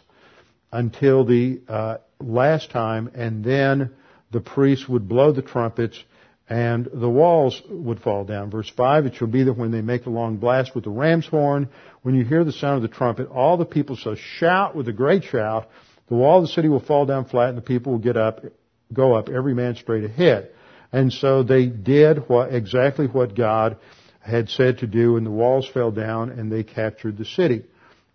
[0.72, 3.90] until the uh, last time, and then
[4.30, 6.02] the priests would blow the trumpets
[6.48, 8.50] and the walls would fall down.
[8.50, 11.26] Verse 5, it shall be that when they make a long blast with the ram's
[11.26, 11.68] horn,
[12.02, 14.92] when you hear the sound of the trumpet, all the people shall shout with a
[14.92, 15.68] great shout,
[16.08, 18.40] the wall of the city will fall down flat and the people will get up,
[18.92, 20.50] go up, every man straight ahead.
[20.90, 23.76] And so they did what, exactly what God
[24.20, 27.64] had said to do and the walls fell down and they captured the city.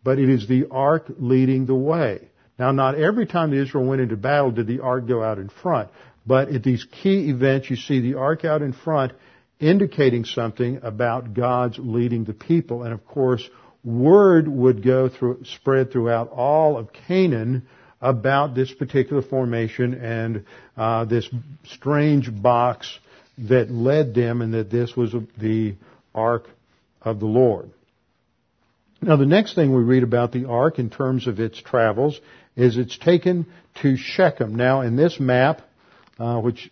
[0.04, 2.30] But it is the ark leading the way.
[2.58, 5.50] Now not every time that Israel went into battle did the ark go out in
[5.50, 5.89] front.
[6.25, 9.13] But at these key events you see the ark out in front
[9.59, 12.83] indicating something about God's leading the people.
[12.83, 13.47] And of course,
[13.83, 17.67] word would go through, spread throughout all of Canaan
[18.01, 21.29] about this particular formation and uh, this
[21.65, 22.99] strange box
[23.38, 25.75] that led them and that this was the
[26.13, 26.49] ark
[27.01, 27.71] of the Lord.
[29.01, 32.19] Now the next thing we read about the ark in terms of its travels
[32.55, 33.45] is it's taken
[33.81, 34.55] to Shechem.
[34.55, 35.62] Now in this map,
[36.19, 36.71] uh, which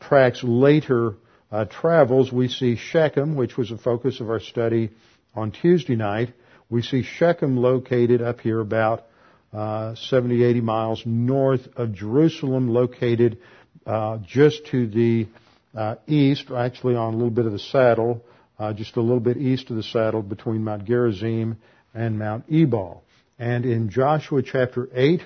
[0.00, 1.14] tracks later
[1.52, 4.90] uh, travels, we see Shechem, which was the focus of our study
[5.34, 6.32] on Tuesday night.
[6.68, 9.06] We see Shechem located up here about
[9.52, 13.38] uh, 70, 80 miles north of Jerusalem, located
[13.84, 15.26] uh, just to the
[15.74, 18.22] uh, east, actually on a little bit of the saddle,
[18.58, 21.56] uh, just a little bit east of the saddle between Mount Gerizim
[21.94, 23.02] and Mount Ebal.
[23.38, 25.22] And in Joshua chapter 8,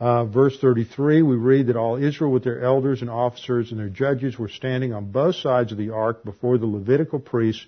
[0.00, 3.88] uh, verse 33, we read that all Israel with their elders and officers and their
[3.88, 7.64] judges were standing on both sides of the ark before the Levitical priests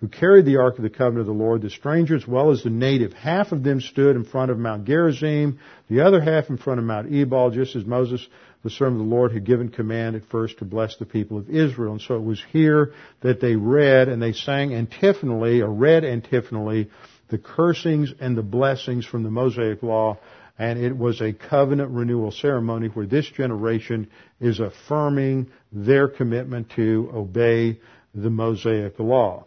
[0.00, 2.62] who carried the ark of the covenant of the Lord, the stranger as well as
[2.62, 3.12] the native.
[3.12, 5.58] Half of them stood in front of Mount Gerizim,
[5.88, 8.26] the other half in front of Mount Ebal, just as Moses,
[8.62, 11.50] the servant of the Lord, had given command at first to bless the people of
[11.50, 11.92] Israel.
[11.92, 16.90] And so it was here that they read and they sang antiphonally, or read antiphonally,
[17.28, 20.18] the cursings and the blessings from the Mosaic Law
[20.60, 27.10] and it was a covenant renewal ceremony where this generation is affirming their commitment to
[27.14, 27.80] obey
[28.14, 29.46] the Mosaic Law.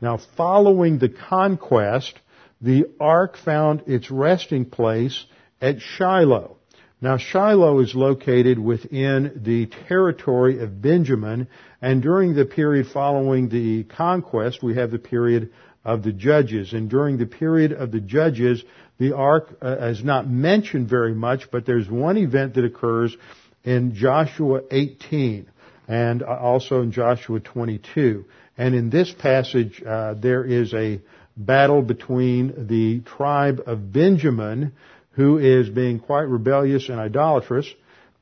[0.00, 2.14] Now, following the conquest,
[2.60, 5.26] the ark found its resting place
[5.60, 6.58] at Shiloh.
[7.00, 11.48] Now, Shiloh is located within the territory of Benjamin,
[11.80, 15.50] and during the period following the conquest, we have the period
[15.84, 16.72] of the judges.
[16.72, 18.62] And during the period of the judges,
[18.98, 23.16] the ark uh, is not mentioned very much, but there's one event that occurs
[23.64, 25.48] in Joshua 18
[25.88, 28.24] and also in Joshua 22.
[28.56, 31.00] And in this passage, uh, there is a
[31.36, 34.72] battle between the tribe of Benjamin,
[35.12, 37.66] who is being quite rebellious and idolatrous,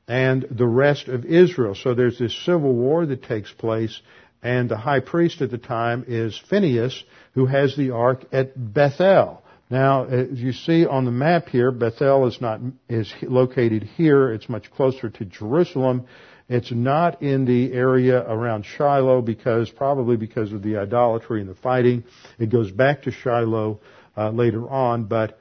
[0.07, 1.75] and the rest of Israel.
[1.75, 4.01] So there's this civil war that takes place,
[4.43, 9.43] and the high priest at the time is Phineas, who has the ark at Bethel.
[9.69, 14.33] Now, as you see on the map here, Bethel is not is located here.
[14.33, 16.07] It's much closer to Jerusalem.
[16.49, 21.55] It's not in the area around Shiloh because probably because of the idolatry and the
[21.55, 22.03] fighting.
[22.37, 23.79] It goes back to Shiloh
[24.17, 25.39] uh, later on, but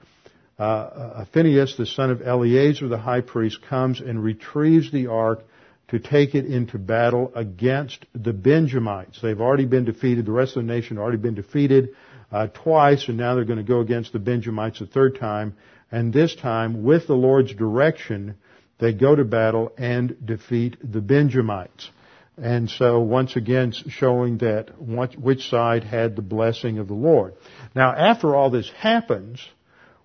[0.56, 5.42] uh, uh, Phinehas, the son of Eleazar, the high priest, comes and retrieves the ark
[5.90, 9.20] to take it into battle against the Benjamites.
[9.20, 10.24] They've already been defeated.
[10.24, 11.90] The rest of the nation already been defeated
[12.30, 15.56] uh, twice, and now they're going to go against the Benjamites a third time.
[15.90, 18.36] And this time, with the Lord's direction,
[18.78, 21.90] they go to battle and defeat the Benjamites.
[22.36, 27.34] And so, once again, showing that which side had the blessing of the Lord.
[27.74, 29.44] Now, after all this happens,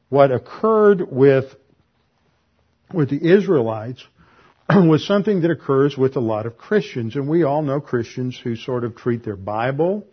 [0.10, 1.56] what occurred with,
[2.92, 4.04] with the Israelites
[4.74, 7.16] was something that occurs with a lot of Christians.
[7.16, 10.05] And we all know Christians who sort of treat their Bible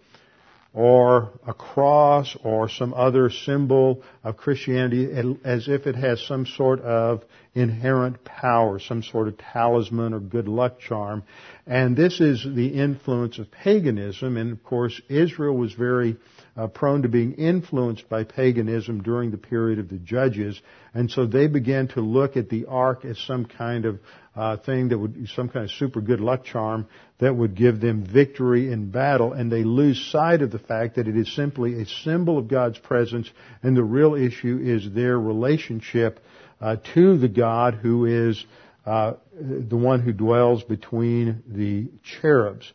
[0.74, 5.10] or a cross or some other symbol of Christianity
[5.44, 7.24] as if it has some sort of
[7.54, 11.22] inherent power, some sort of talisman or good luck charm.
[11.66, 14.36] And this is the influence of paganism.
[14.36, 16.16] And of course, Israel was very
[16.56, 20.60] uh, prone to being influenced by paganism during the period of the judges.
[20.94, 24.00] And so they began to look at the ark as some kind of
[24.34, 26.86] uh, thing that would, some kind of super good luck charm
[27.20, 29.34] that would give them victory in battle.
[29.34, 32.78] And they lose sight of the fact that it is simply a symbol of God's
[32.78, 33.30] presence.
[33.62, 36.18] And the real issue is their relationship
[36.62, 38.44] uh, to the God who is
[38.86, 42.72] uh, the one who dwells between the cherubs.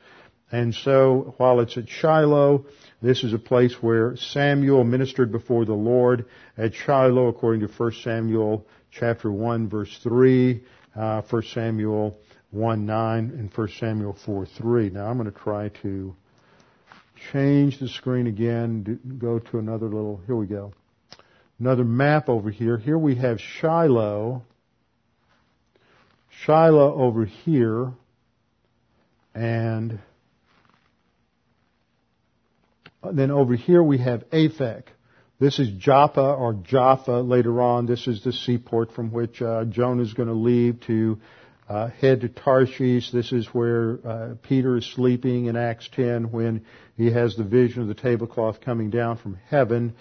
[0.52, 2.66] And so, while it's at Shiloh,
[3.02, 6.26] this is a place where Samuel ministered before the Lord
[6.58, 10.64] at Shiloh, according to 1 Samuel chapter 1, verse 3,
[10.96, 12.18] uh, 1 Samuel
[12.52, 14.90] 1, 9, and 1 Samuel 4, 3.
[14.92, 16.16] Now, I'm going to try to
[17.34, 20.74] change the screen again, go to another little, here we go.
[21.60, 22.78] Another map over here.
[22.78, 24.43] Here we have Shiloh.
[26.30, 27.93] Shiloh over here.
[29.34, 29.99] And
[33.12, 34.84] then over here we have Aphek.
[35.39, 37.86] This is Joppa or Jaffa later on.
[37.86, 41.20] This is the seaport from which uh, Jonah is going to leave to
[41.70, 43.12] uh, head to Tarshish.
[43.12, 47.82] This is where uh, Peter is sleeping in Acts 10 when he has the vision
[47.82, 49.95] of the tablecloth coming down from heaven.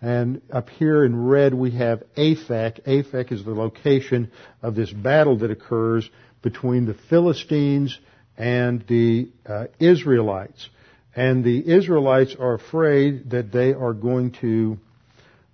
[0.00, 2.82] And up here in red we have Aphek.
[2.84, 4.30] Aphek is the location
[4.62, 6.08] of this battle that occurs
[6.42, 7.98] between the Philistines
[8.36, 10.68] and the uh, Israelites.
[11.14, 14.78] And the Israelites are afraid that they are going to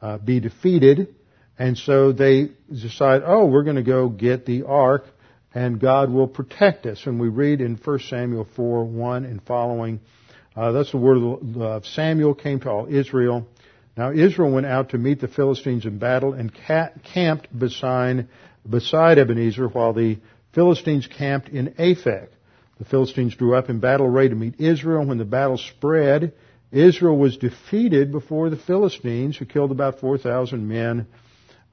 [0.01, 1.15] uh, be defeated.
[1.57, 5.05] And so they decide, oh, we're going to go get the ark
[5.55, 7.07] and God will protect us.
[7.07, 10.01] And we read in 1 Samuel 4, 1 and following,
[10.57, 13.47] uh, that's the word of Samuel came to all Israel.
[13.97, 16.51] Now Israel went out to meet the Philistines in battle and
[17.05, 18.29] camped beside,
[18.69, 20.19] beside Ebenezer while the
[20.53, 22.29] Philistines camped in Aphek.
[22.79, 25.07] The Philistines drew up in battle array to meet Israel.
[25.07, 26.33] When the battle spread,
[26.71, 31.07] Israel was defeated before the Philistines, who killed about 4,000 men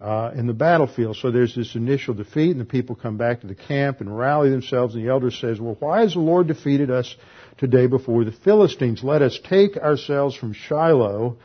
[0.01, 1.17] uh, in the battlefield.
[1.17, 4.49] So there's this initial defeat, and the people come back to the camp and rally
[4.49, 4.93] themselves.
[4.93, 7.15] And the elder says, "Well, why has the Lord defeated us
[7.57, 9.03] today before the Philistines?
[9.03, 11.37] Let us take ourselves from Shiloh."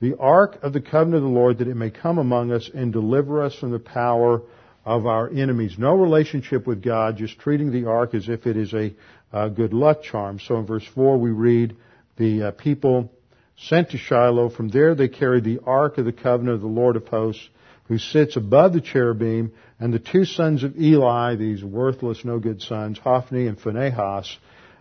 [0.00, 2.92] The ark of the covenant of the Lord that it may come among us and
[2.92, 4.42] deliver us from the power
[4.84, 5.76] of our enemies.
[5.78, 8.94] No relationship with God, just treating the ark as if it is a,
[9.32, 10.40] a good luck charm.
[10.40, 11.76] So in verse 4 we read,
[12.16, 13.12] the uh, people
[13.56, 14.48] sent to Shiloh.
[14.48, 17.46] From there they carried the ark of the covenant of the Lord of hosts,
[17.84, 22.62] who sits above the cherubim, and the two sons of Eli, these worthless, no good
[22.62, 24.38] sons, Hophni and Phinehas,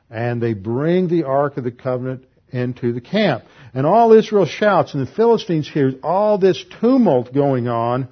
[0.10, 3.44] and they bring the ark of the covenant into the camp.
[3.74, 8.08] And all Israel shouts, and the Philistines hear all this tumult going on,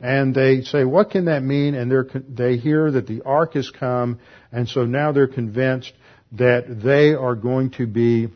[0.00, 1.74] and they say, what can that mean?
[1.74, 1.92] And
[2.28, 4.18] they hear that the ark has come,
[4.50, 5.92] and so now they're convinced
[6.32, 8.28] that they are going to be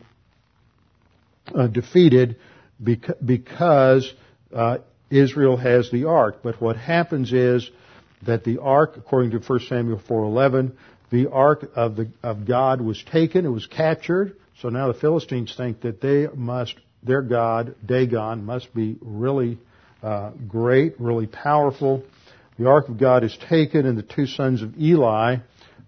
[1.53, 2.37] uh, defeated
[2.83, 4.13] because
[4.53, 4.77] uh,
[5.09, 6.39] Israel has the ark.
[6.43, 7.69] But what happens is
[8.25, 10.73] that the ark, according to 1 Samuel 4:11,
[11.09, 14.35] the ark of the of God was taken, it was captured.
[14.61, 19.59] So now the Philistines think that they must, their God Dagon must be really
[20.01, 22.03] uh, great, really powerful.
[22.57, 25.37] The ark of God is taken, and the two sons of Eli,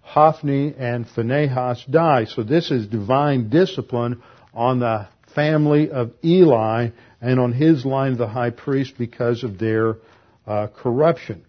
[0.02, 2.26] Hophni and Phinehas, die.
[2.26, 4.22] So this is divine discipline
[4.54, 6.90] on the family of Eli
[7.20, 9.96] and on his line, of the high priest, because of their
[10.46, 11.44] uh, corruption.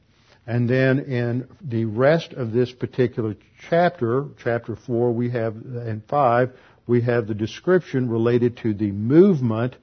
[0.47, 3.35] And then in the rest of this particular
[3.69, 6.51] chapter, chapter 4, we have, and 5,
[6.91, 9.77] we have the description related to the movement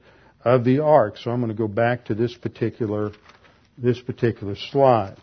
[0.45, 1.17] of the ark.
[1.17, 3.11] So I'm going to go back to this particular,
[3.79, 5.17] this particular slide.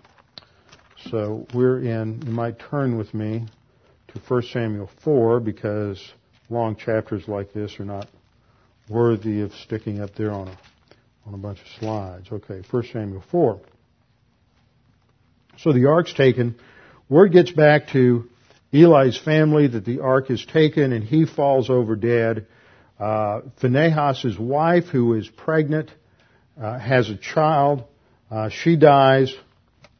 [1.12, 3.46] So we're in, you might turn with me
[4.08, 6.02] to 1 Samuel 4 because
[6.50, 8.08] long chapters like this are not
[8.88, 10.58] worthy of sticking up there on a,
[11.24, 12.26] on a bunch of slides.
[12.32, 13.60] Okay, 1 Samuel 4.
[15.58, 16.56] So the ark's taken.
[17.08, 18.28] Word gets back to
[18.72, 22.46] Eli's family that the ark is taken and he falls over dead.
[22.98, 25.90] Uh, Phinehas' wife, who is pregnant,
[26.60, 27.84] uh, has a child.
[28.30, 29.34] Uh, she dies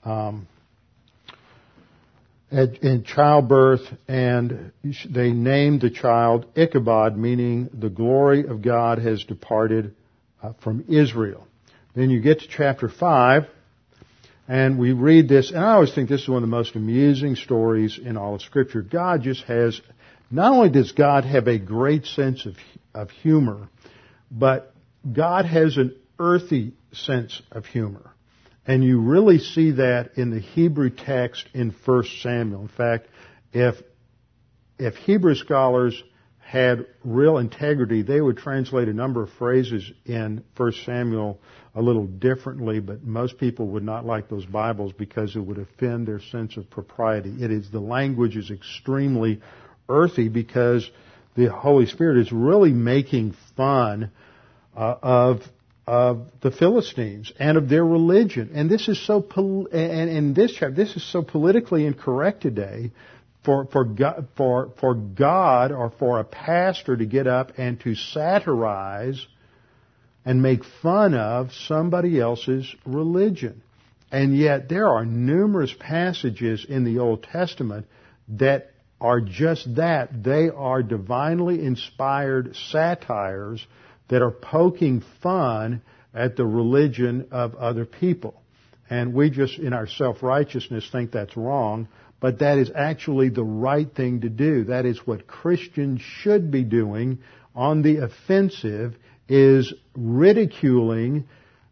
[0.05, 0.49] um,
[2.51, 4.73] at, in childbirth, and
[5.11, 9.95] they named the child Ichabod, meaning the glory of God has departed
[10.43, 11.47] uh, from Israel.
[11.95, 13.47] Then you get to chapter 5,
[14.49, 17.35] and we read this, and I always think this is one of the most amusing
[17.35, 18.83] stories in all of Scripture.
[18.83, 19.81] God just has,
[20.31, 22.57] not only does God have a great sense of,
[22.95, 23.69] of humor,
[24.31, 24.73] but
[25.11, 28.13] God has an earthy sense of humor.
[28.67, 32.63] And you really see that in the Hebrew text in 1 Samuel.
[32.63, 33.09] In fact,
[33.53, 33.77] if,
[34.79, 36.01] if Hebrew scholars
[36.47, 41.41] had real integrity, they would translate a number of phrases in 1 Samuel
[41.75, 46.07] a little differently, but most people would not like those Bibles because it would offend
[46.07, 47.35] their sense of propriety.
[47.41, 49.41] It is, the language is extremely
[49.89, 50.89] earthy because
[51.35, 54.13] the Holy Spirit is really making fun
[54.77, 55.41] uh, of
[55.89, 58.51] of the Philistines and of their religion.
[58.55, 62.91] And this is so, pol- and in this chapter, this is so politically incorrect today
[63.47, 67.95] for, for, God, for, for God or for a pastor to get up and to
[67.95, 69.25] satirize
[70.25, 73.63] and make fun of somebody else's religion.
[74.11, 77.87] And yet there are numerous passages in the Old Testament
[78.31, 80.25] that are just that.
[80.25, 83.65] They are divinely inspired satires
[84.09, 85.83] that are poking fun
[86.13, 88.43] at the religion of other people.
[88.91, 91.89] And we just, in our self-righteousness, think that's wrong
[92.21, 94.65] but that is actually the right thing to do.
[94.65, 97.19] That is what Christians should be doing
[97.55, 98.97] on the offensive
[99.29, 101.27] is ridiculing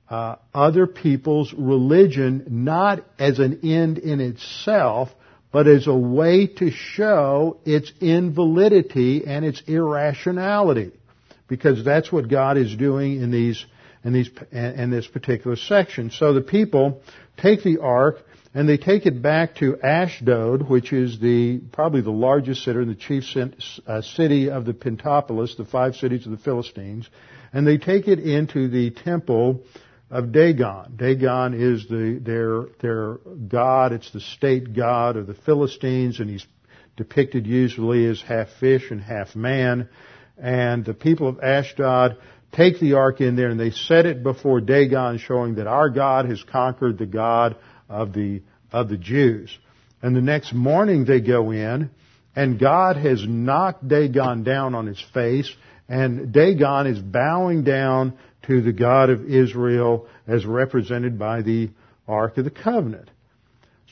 [0.08, 5.08] uh, other people's religion not as an end in itself,
[5.50, 10.92] but as a way to show its invalidity and its irrationality.
[11.46, 13.64] Because that's what God is doing in these,
[14.02, 16.10] in these, in this particular section.
[16.10, 17.02] So the people
[17.36, 18.18] take the ark,
[18.54, 22.88] and they take it back to Ashdod, which is the probably the largest city and
[22.88, 23.24] the chief
[23.86, 27.10] uh, city of the Pentapolis, the five cities of the Philistines,
[27.52, 29.64] and they take it into the temple
[30.08, 30.94] of Dagon.
[30.96, 33.92] Dagon is the their their god.
[33.92, 36.46] It's the state god of the Philistines, and he's
[36.96, 39.88] depicted usually as half fish and half man.
[40.38, 42.18] And the people of Ashdod
[42.52, 46.26] take the ark in there and they set it before Dagon, showing that our God
[46.26, 47.56] has conquered the God
[47.88, 49.56] of the, of the Jews.
[50.02, 51.90] And the next morning they go in,
[52.36, 55.52] and God has knocked Dagon down on his face,
[55.88, 61.70] and Dagon is bowing down to the God of Israel as represented by the
[62.06, 63.10] Ark of the Covenant.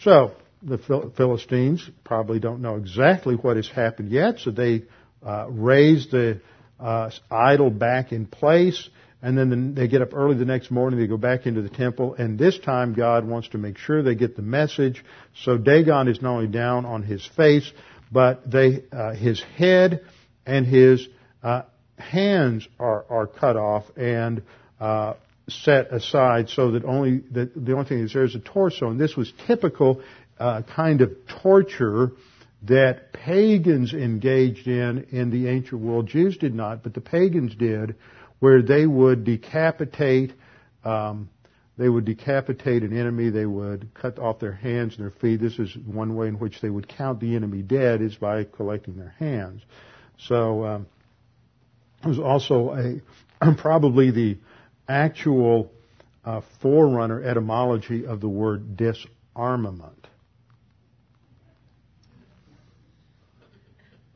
[0.03, 0.33] So,
[0.63, 0.79] the
[1.17, 4.83] Philistines probably don't know exactly what has happened yet, so they
[5.25, 6.41] uh, raise the
[6.79, 8.89] uh, idol back in place
[9.23, 12.15] and then they get up early the next morning, they go back into the temple,
[12.15, 15.05] and this time God wants to make sure they get the message.
[15.45, 17.71] So Dagon is not only down on his face,
[18.11, 20.05] but they, uh, his head
[20.45, 21.07] and his
[21.43, 21.63] uh,
[21.97, 24.43] hands are, are cut off and
[24.81, 25.15] uh,
[25.49, 28.91] set aside so that only the, the only thing is there's a torso.
[28.91, 30.03] And this was typical
[30.39, 31.13] uh, kind of
[31.43, 32.13] torture
[32.65, 36.07] that pagans engaged in in the ancient world.
[36.09, 37.97] Jews did not, but the pagans did,
[38.43, 40.33] where they would decapitate.
[40.85, 41.31] Um,
[41.79, 43.31] they would decapitate an enemy.
[43.31, 45.41] They would cut off their hands and their feet.
[45.41, 48.97] This is one way in which they would count the enemy dead is by collecting
[48.97, 49.63] their hands.
[50.19, 50.87] So um,
[52.03, 52.75] it was also
[53.41, 54.39] a probably the
[54.89, 55.71] actual
[56.25, 60.09] uh, forerunner etymology of the word disarmament.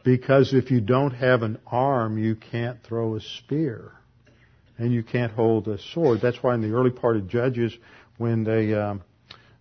[0.03, 3.93] Because if you don't have an arm, you can't throw a spear.
[4.79, 6.20] And you can't hold a sword.
[6.20, 7.77] That's why in the early part of Judges,
[8.18, 9.03] when they um,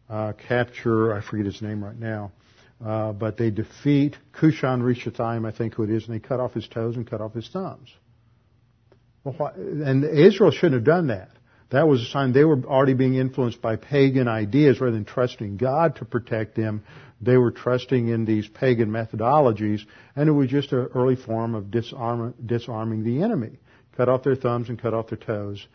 [0.10, 2.32] uh, capture, I forget his name right now,
[2.84, 6.54] uh, but they defeat Cushan Rishathaim, I think who it is, and they cut off
[6.54, 7.90] his toes and cut off his thumbs.
[9.24, 11.30] Well, and Israel shouldn't have done that.
[11.72, 15.58] That was a sign they were already being influenced by pagan ideas rather than trusting
[15.58, 16.84] God to protect them.
[17.22, 19.82] They were trusting in these pagan methodologies,
[20.16, 23.58] and it was just an early form of disarm, disarming the enemy.
[23.98, 25.66] Cut off their thumbs and cut off their toes,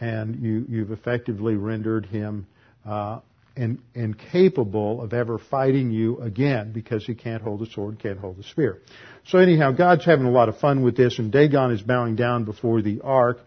[0.00, 2.46] and you, you've effectively rendered him
[2.84, 3.20] uh,
[3.56, 8.38] in, incapable of ever fighting you again because he can't hold a sword, can't hold
[8.38, 8.78] a spear.
[9.26, 12.44] So anyhow, God's having a lot of fun with this, and Dagon is bowing down
[12.44, 13.40] before the ark,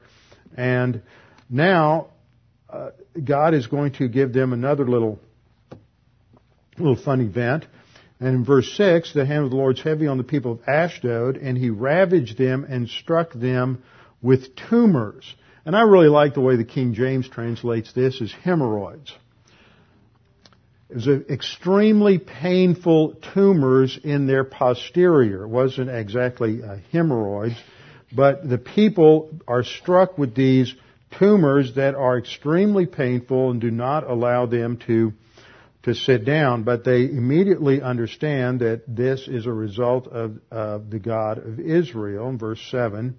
[0.55, 1.01] and
[1.49, 2.07] now
[2.69, 5.19] uh, God is going to give them another little
[6.77, 7.65] little fun event.
[8.19, 11.37] And in verse 6, the hand of the Lord's heavy on the people of Ashdod,
[11.37, 13.83] and he ravaged them and struck them
[14.21, 15.35] with tumors.
[15.65, 19.13] And I really like the way the King James translates this as hemorrhoids.
[20.89, 25.43] It was extremely painful tumors in their posterior.
[25.43, 26.61] It wasn't exactly
[26.91, 27.55] hemorrhoids,
[28.13, 30.73] but the people are struck with these
[31.17, 35.13] tumors that are extremely painful and do not allow them to
[35.83, 40.99] to sit down, but they immediately understand that this is a result of, of the
[40.99, 43.17] God of Israel in verse 7.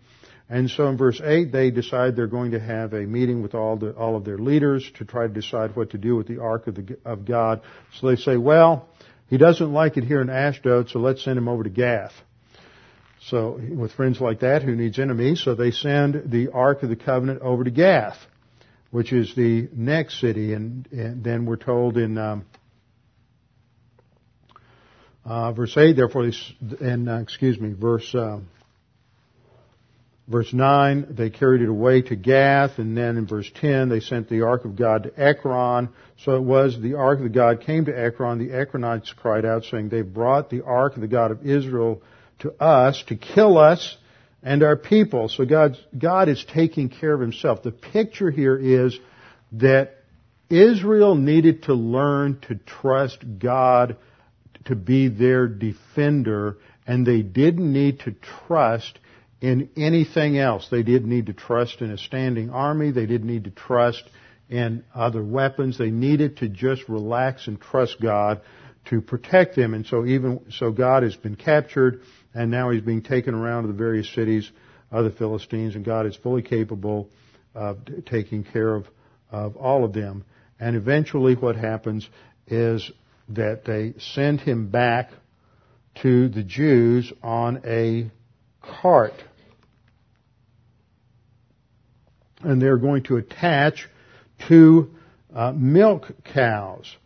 [0.53, 3.79] And so in verse 8, they decide they're going to have a meeting with all,
[3.79, 6.67] the, all of their leaders to try to decide what to do with the Ark
[6.67, 7.63] of, the, of God.
[7.99, 8.87] So they say, well,
[9.29, 12.13] he doesn't like it here in Ashdod, so let's send him over to Gath.
[13.29, 15.41] So with friends like that, who needs enemies?
[15.43, 18.19] So they send the Ark of the Covenant over to Gath,
[18.91, 20.53] which is the next city.
[20.53, 22.45] And, and then we're told in um,
[25.25, 26.31] uh, verse 8, therefore,
[26.79, 28.41] and uh, excuse me, verse uh,
[30.29, 34.29] Verse 9, they carried it away to Gath, and then in verse 10, they sent
[34.29, 35.89] the ark of God to Ekron.
[36.19, 38.39] So it was the ark of the God came to Ekron.
[38.39, 42.03] The Ekronites cried out, saying, They brought the ark of the God of Israel
[42.39, 43.97] to us to kill us
[44.45, 45.29] and our people.
[45.29, 47.63] So God, God is taking care of himself.
[47.63, 48.99] The picture here is
[49.53, 50.03] that
[50.49, 53.97] Israel needed to learn to trust God
[54.67, 58.15] to be their defender, and they didn't need to
[58.47, 58.99] trust
[59.43, 60.69] in anything else.
[60.71, 62.93] They didn't need to trust in a standing army.
[62.93, 64.05] They didn't need to trust
[64.49, 65.77] in other weapons.
[65.77, 68.41] They needed to just relax and trust God
[68.87, 69.75] to protect them.
[69.75, 73.69] And so even, so God has been captured and now he's being taken around to
[73.69, 74.49] the various cities
[74.93, 77.11] of the Philistines and God is fully capable
[77.53, 78.87] of taking care of,
[79.31, 80.25] of all of them.
[80.61, 82.09] And eventually what happens
[82.47, 82.89] is
[83.31, 85.11] that they send him back
[86.03, 88.09] to the Jews on a
[88.63, 89.15] cart
[92.45, 93.89] and they're going to attach
[94.49, 94.91] two
[95.35, 96.97] uh, milk cows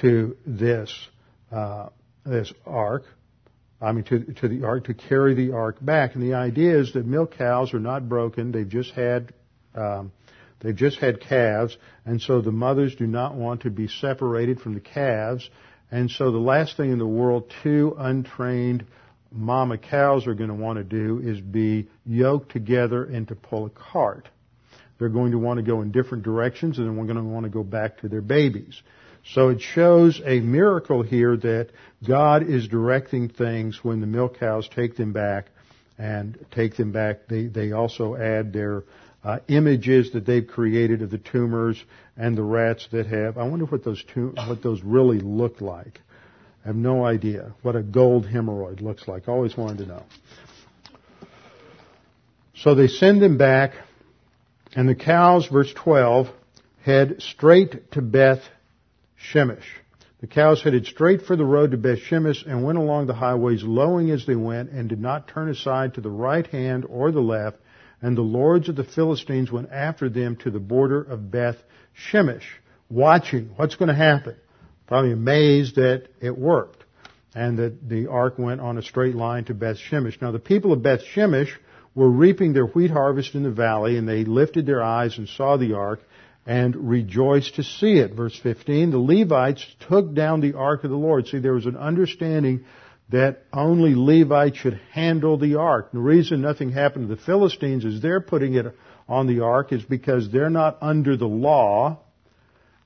[0.00, 0.92] to this
[1.50, 1.88] uh,
[2.24, 3.04] this ark.
[3.82, 6.14] I mean, to, to the ark to carry the ark back.
[6.14, 9.32] And the idea is that milk cows are not broken; they've just had
[9.74, 10.12] um,
[10.60, 14.74] they've just had calves, and so the mothers do not want to be separated from
[14.74, 15.48] the calves.
[15.90, 18.84] And so the last thing in the world two untrained
[19.32, 23.66] mama cows are going to want to do is be yoked together and to pull
[23.66, 24.28] a cart.
[25.00, 27.44] They're going to want to go in different directions and then we're going to want
[27.44, 28.80] to go back to their babies.
[29.24, 31.70] So it shows a miracle here that
[32.06, 35.46] God is directing things when the milk cows take them back
[35.98, 37.28] and take them back.
[37.28, 38.84] They, they also add their
[39.24, 41.82] uh, images that they've created of the tumors
[42.16, 43.38] and the rats that have.
[43.38, 46.00] I wonder what those tum- what those really look like.
[46.64, 49.28] I have no idea what a gold hemorrhoid looks like.
[49.28, 50.02] Always wanted to know.
[52.54, 53.72] So they send them back
[54.74, 56.28] and the cows, verse 12,
[56.84, 58.42] head straight to Beth
[59.32, 59.64] Shemesh.
[60.20, 63.62] The cows headed straight for the road to Beth Shemesh and went along the highways
[63.62, 67.22] lowing as they went and did not turn aside to the right hand or the
[67.22, 67.56] left.
[68.02, 71.56] And the lords of the Philistines went after them to the border of Beth
[72.10, 72.44] Shemesh,
[72.88, 74.36] watching what's going to happen.
[74.86, 76.84] Probably amazed that it worked.
[77.34, 80.20] And that the ark went on a straight line to Beth Shemesh.
[80.20, 81.50] Now the people of Beth Shemesh
[81.94, 85.56] were reaping their wheat harvest in the valley, and they lifted their eyes and saw
[85.56, 86.00] the ark
[86.46, 88.14] and rejoiced to see it.
[88.14, 91.26] Verse 15, the Levites took down the ark of the Lord.
[91.26, 92.64] See, there was an understanding
[93.10, 95.90] that only Levites should handle the ark.
[95.92, 98.66] The reason nothing happened to the Philistines is they're putting it
[99.08, 101.98] on the ark is because they're not under the law,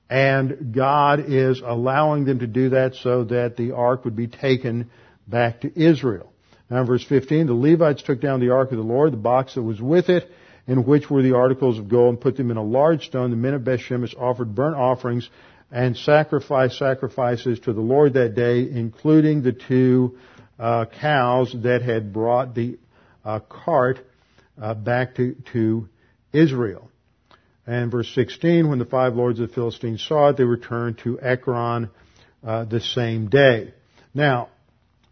[0.09, 4.89] and God is allowing them to do that so that the ark would be taken
[5.27, 6.31] back to Israel.
[6.69, 9.55] Now in verse 15, the Levites took down the ark of the Lord, the box
[9.55, 10.29] that was with it,
[10.67, 13.29] in which were the articles of gold, and put them in a large stone.
[13.29, 15.29] The men of Bethshemesh offered burnt offerings
[15.71, 20.17] and sacrificed sacrifices to the Lord that day, including the two
[20.59, 22.79] uh, cows that had brought the
[23.23, 23.99] uh, cart
[24.59, 25.87] uh, back to, to
[26.33, 26.89] Israel.
[27.67, 31.19] And verse 16, when the five lords of the Philistines saw it, they returned to
[31.19, 31.89] Ekron
[32.43, 33.73] uh, the same day.
[34.13, 34.49] Now,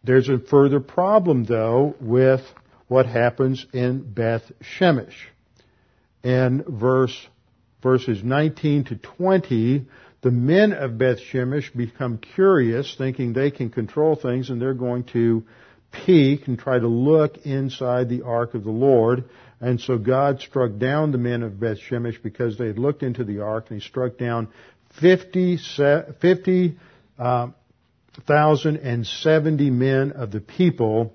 [0.04, 2.41] there's a further problem, though, with
[2.88, 5.16] what happens in Beth Shemesh.
[6.24, 7.28] In verse,
[7.82, 9.86] verses 19 to 20,
[10.22, 15.06] the men of Beth Shemesh become curious, thinking they can control things, and they're going
[15.06, 15.43] to
[15.91, 19.26] peek and try to look inside the ark of the Lord.
[19.62, 23.24] And so God struck down the men of Beth Shemesh because they had looked into
[23.24, 24.49] the ark, and He struck down
[24.99, 26.78] 50, 50
[27.18, 27.47] uh,
[28.18, 31.14] uh, 1,070 men of the people.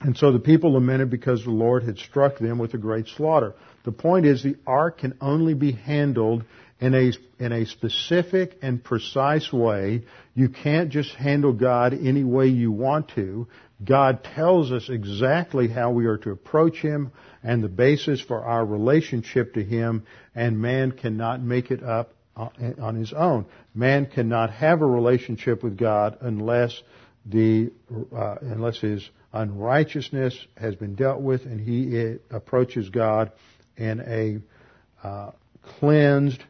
[0.00, 3.54] And so the people lamented because the Lord had struck them with a great slaughter.
[3.84, 6.44] The point is the ark can only be handled
[6.80, 7.12] in a,
[7.42, 10.04] in a specific and precise way.
[10.34, 13.48] You can't just handle God any way you want to.
[13.84, 17.12] God tells us exactly how we are to approach Him
[17.42, 22.94] and the basis for our relationship to Him, and man cannot make it up on
[22.94, 23.46] his own.
[23.74, 26.80] Man cannot have a relationship with God unless
[27.26, 27.70] the
[28.14, 33.32] uh, unless his unrighteousness has been dealt with and he approaches God
[33.76, 35.32] in a uh,
[35.62, 36.42] cleansed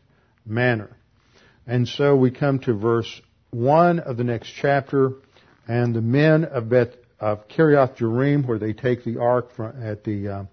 [0.47, 0.91] manner.
[1.66, 3.20] And so we come to verse
[3.51, 5.12] one of the next chapter,
[5.66, 10.05] and the men of Beth of Kiriath Jearim, where they take the ark from, at
[10.05, 10.45] the uh,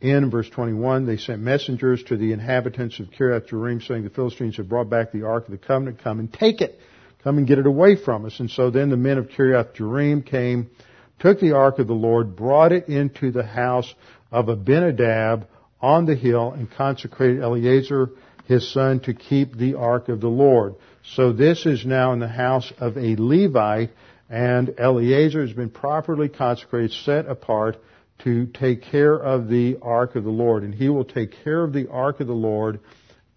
[0.00, 4.56] in verse 21, they sent messengers to the inhabitants of Kiriath Jearim saying the Philistines
[4.56, 6.02] have brought back the Ark of the Covenant.
[6.02, 6.78] Come and take it.
[7.24, 8.38] Come and get it away from us.
[8.38, 10.70] And so then the men of Kiriath Jearim came,
[11.18, 13.92] took the Ark of the Lord, brought it into the house
[14.30, 15.48] of Abinadab
[15.80, 18.10] on the hill and consecrated Eleazar,
[18.44, 20.76] his son, to keep the Ark of the Lord.
[21.14, 23.90] So this is now in the house of a Levite
[24.30, 27.78] and Eleazar has been properly consecrated, set apart
[28.24, 30.62] to take care of the ark of the Lord.
[30.62, 32.80] And he will take care of the ark of the Lord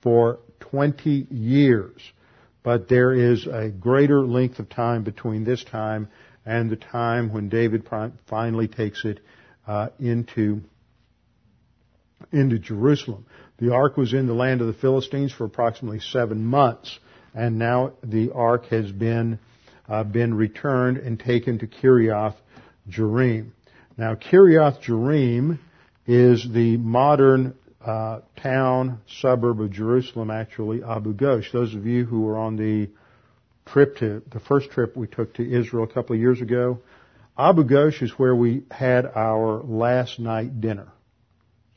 [0.02, 2.02] for 20 years.
[2.64, 6.10] But there is a greater length of time between this time
[6.46, 7.88] and the time when David
[8.28, 9.20] finally takes it
[9.68, 10.62] uh, into
[12.32, 13.26] into Jerusalem.
[13.58, 17.00] The ark was in the land of the Philistines for approximately seven months,
[17.34, 19.40] and now the ark has been
[19.88, 22.36] uh, been returned and taken to Kiriath
[22.90, 23.52] Jearim.
[23.98, 25.60] Now, Kiriath Jearim
[26.08, 31.52] is the modern uh, town suburb of Jerusalem, actually, Abu Ghosh.
[31.52, 32.90] Those of you who were on the
[33.66, 36.80] trip to the first trip we took to Israel a couple of years ago,
[37.38, 40.88] Abu Ghosh is where we had our last night dinner.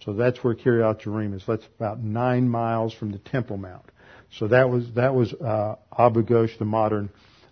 [0.05, 1.43] So that's where Kiriath Jearim is.
[1.47, 3.91] That's about nine miles from the Temple Mount.
[4.39, 7.11] So that was that was uh, Abu Ghosh, the modern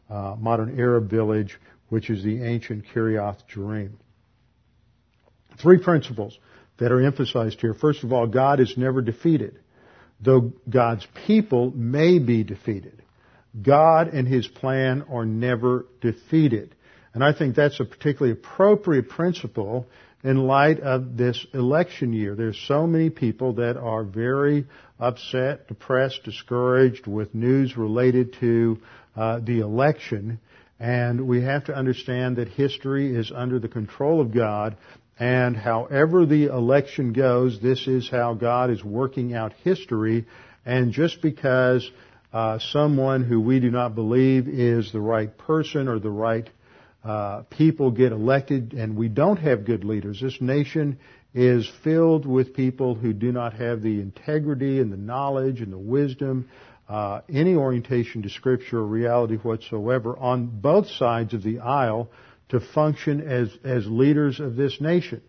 [0.09, 1.59] uh, modern Arab village,
[1.89, 3.93] which is the ancient Kiriath Jearim.
[5.63, 6.39] Three principles
[6.79, 7.75] that are emphasized here.
[7.75, 9.59] First of all, God is never defeated,
[10.21, 13.03] though God's people may be defeated.
[13.61, 16.75] God and His plan are never defeated.
[17.15, 19.87] And I think that's a particularly appropriate principle
[20.25, 22.35] in light of this election year.
[22.35, 24.67] There's so many people that are very
[24.99, 28.79] upset, depressed, discouraged with news related to
[29.17, 30.41] uh, the election.
[30.79, 34.77] And we have to understand that history is under the control of God
[35.23, 40.27] and however the election goes, this is how God is working out history.
[40.67, 41.89] And just because
[42.33, 46.51] uh, someone who we do not believe is the right person or the right
[47.05, 50.99] uh, people get elected, and we don't have good leaders, this nation
[51.33, 55.79] is filled with people who do not have the integrity and the knowledge and the
[55.79, 56.49] wisdom,
[56.89, 62.11] uh, any orientation to Scripture or reality whatsoever on both sides of the aisle
[62.53, 65.23] to function as, as leaders of this nation.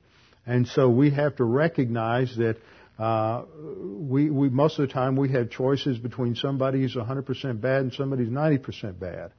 [0.46, 2.58] And so we have to recognize that
[3.00, 7.82] uh, we, we most of the time we have choices between somebody who's 100% bad
[7.82, 9.32] and somebody who's 90% bad.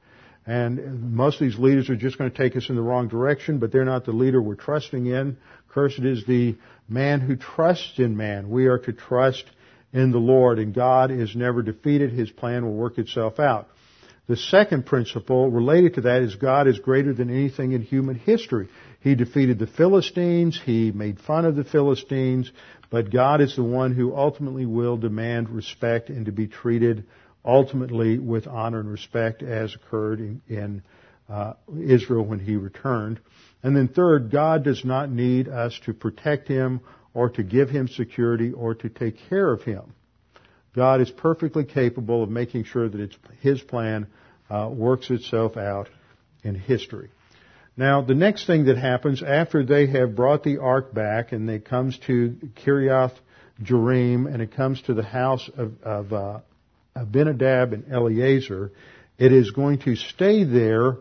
[0.47, 3.59] And most of these leaders are just going to take us in the wrong direction,
[3.59, 5.37] but they're not the leader we're trusting in.
[5.69, 6.55] Cursed is the
[6.89, 8.49] man who trusts in man.
[8.49, 9.45] We are to trust
[9.93, 12.11] in the Lord, and God is never defeated.
[12.11, 13.69] His plan will work itself out.
[14.27, 18.69] The second principle related to that is God is greater than anything in human history.
[19.01, 22.51] He defeated the Philistines, He made fun of the Philistines,
[22.89, 27.05] but God is the one who ultimately will demand respect and to be treated
[27.43, 30.83] ultimately with honor and respect as occurred in, in
[31.29, 33.19] uh, Israel when he returned.
[33.61, 36.81] And then third, God does not need us to protect him
[37.13, 39.94] or to give him security or to take care of him.
[40.75, 44.07] God is perfectly capable of making sure that his plan
[44.49, 45.89] uh, works itself out
[46.43, 47.09] in history.
[47.77, 51.65] Now, the next thing that happens after they have brought the ark back and it
[51.65, 53.13] comes to Kiriath
[53.61, 56.39] Jearim and it comes to the house of, of uh,
[56.95, 58.71] Abinadab and Eleazar,
[59.17, 60.97] it is going to stay there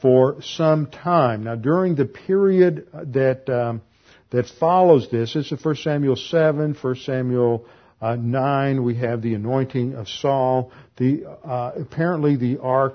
[0.00, 1.44] for some time.
[1.44, 3.82] Now, during the period that um,
[4.30, 7.64] that follows this, this is 1 Samuel 7, 1 Samuel
[8.00, 8.82] uh, 9.
[8.82, 10.72] We have the anointing of Saul.
[10.96, 12.94] The uh, apparently the ark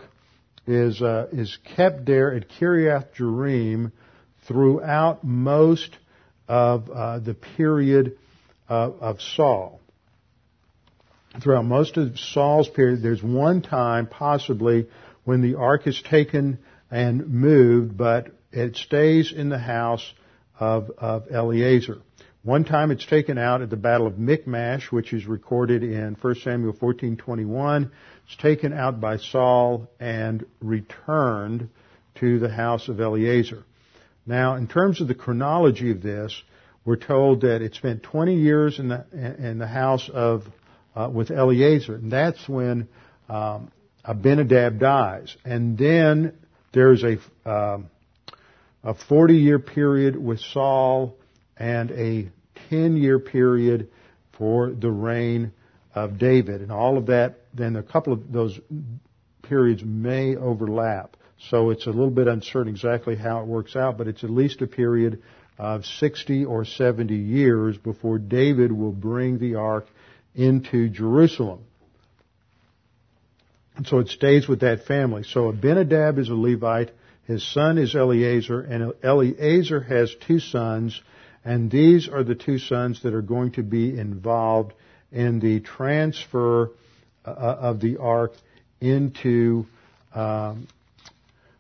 [0.68, 3.92] is uh, is kept there at Kiriath Jearim
[4.48, 5.98] throughout most
[6.48, 8.18] of uh, the period
[8.68, 9.82] of Saul
[11.40, 14.88] throughout most of Saul's period, there's one time possibly
[15.24, 20.14] when the ark is taken and moved, but it stays in the house
[20.60, 22.00] of, of Eleazar.
[22.44, 26.36] One time it's taken out at the Battle of Michmash, which is recorded in 1
[26.44, 27.92] Samuel 14:21.
[28.26, 31.70] It's taken out by Saul and returned
[32.16, 33.64] to the house of Eleazar.
[34.26, 36.34] Now, in terms of the chronology of this,
[36.84, 40.44] we're told that it spent 20 years in the in the house of
[40.96, 41.94] uh, with Eleazar.
[41.94, 42.88] And that's when
[43.30, 43.72] um,
[44.04, 45.38] Abinadab dies.
[45.46, 46.34] And then
[46.74, 47.18] there's a,
[47.48, 47.92] um,
[48.84, 51.18] a 40 year period with Saul
[51.62, 52.28] and a
[52.70, 53.90] 10 year period
[54.38, 55.52] for the reign
[55.94, 56.62] of David.
[56.62, 58.60] And all of that, then a couple of those
[59.44, 61.16] periods may overlap.
[61.50, 64.62] So it's a little bit uncertain exactly how it works out, but it's at least
[64.62, 65.22] a period
[65.60, 69.86] of 60 or 70 years before David will bring the ark
[70.34, 71.60] into Jerusalem.
[73.76, 75.24] And so it stays with that family.
[75.24, 76.92] So Abinadab is a Levite,
[77.26, 81.00] his son is Eleazar, and Eleazar has two sons,
[81.44, 84.74] and these are the two sons that are going to be involved
[85.12, 86.72] in the transfer
[87.26, 88.34] uh, of the ark
[88.80, 89.66] into
[90.14, 90.68] um,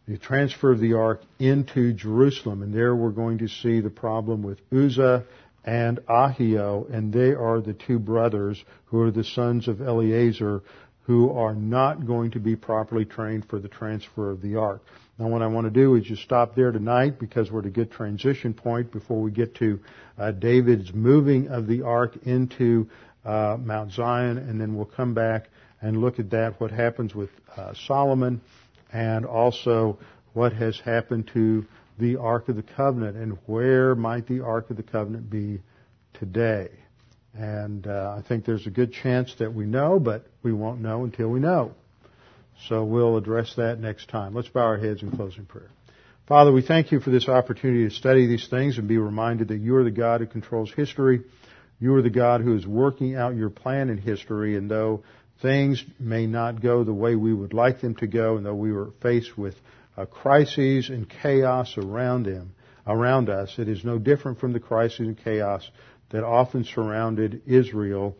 [0.08, 2.64] the transfer of the ark into Jerusalem.
[2.64, 5.26] And there we're going to see the problem with Uzzah
[5.64, 10.62] and Ahio, and they are the two brothers who are the sons of Eleazar
[11.04, 14.82] who are not going to be properly trained for the transfer of the ark.
[15.22, 17.70] Now what I want to do is just stop there tonight because we're at a
[17.70, 19.80] good transition point before we get to
[20.18, 22.90] uh, David's moving of the ark into
[23.24, 25.50] uh, Mount Zion and then we'll come back
[25.80, 28.42] and look at that, what happens with uh, Solomon
[28.92, 30.00] and also
[30.34, 31.68] what has happened to
[32.00, 35.62] the Ark of the Covenant and where might the Ark of the Covenant be
[36.14, 36.70] today.
[37.36, 41.04] And uh, I think there's a good chance that we know, but we won't know
[41.04, 41.76] until we know.
[42.68, 44.34] So we'll address that next time.
[44.34, 45.70] Let's bow our heads in closing prayer.
[46.28, 49.58] Father, we thank you for this opportunity to study these things and be reminded that
[49.58, 51.22] you are the God who controls history.
[51.80, 55.04] You are the God who is working out your plan in history, and though
[55.42, 58.72] things may not go the way we would like them to go, and though we
[58.72, 59.56] were faced with
[59.98, 62.54] uh, crises and chaos around them,
[62.86, 63.56] around us.
[63.58, 65.68] It is no different from the crises and chaos
[66.12, 68.16] that often surrounded Israel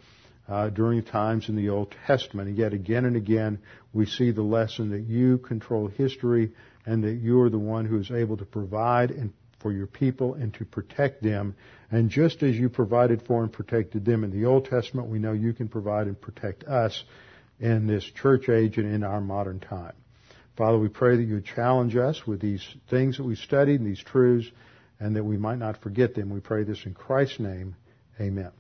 [0.52, 2.50] uh, during times in the Old Testament.
[2.50, 3.60] And yet again and again,
[3.94, 6.52] we see the lesson that you control history
[6.86, 10.34] and that you are the one who is able to provide and for your people
[10.34, 11.56] and to protect them.
[11.90, 15.32] And just as you provided for and protected them in the Old Testament, we know
[15.32, 17.02] you can provide and protect us
[17.60, 19.94] in this church age and in our modern time.
[20.58, 23.90] Father, we pray that you would challenge us with these things that we've studied and
[23.90, 24.52] these truths,
[25.00, 26.30] and that we might not forget them.
[26.30, 27.76] We pray this in Christ's name.
[28.20, 28.52] Amen.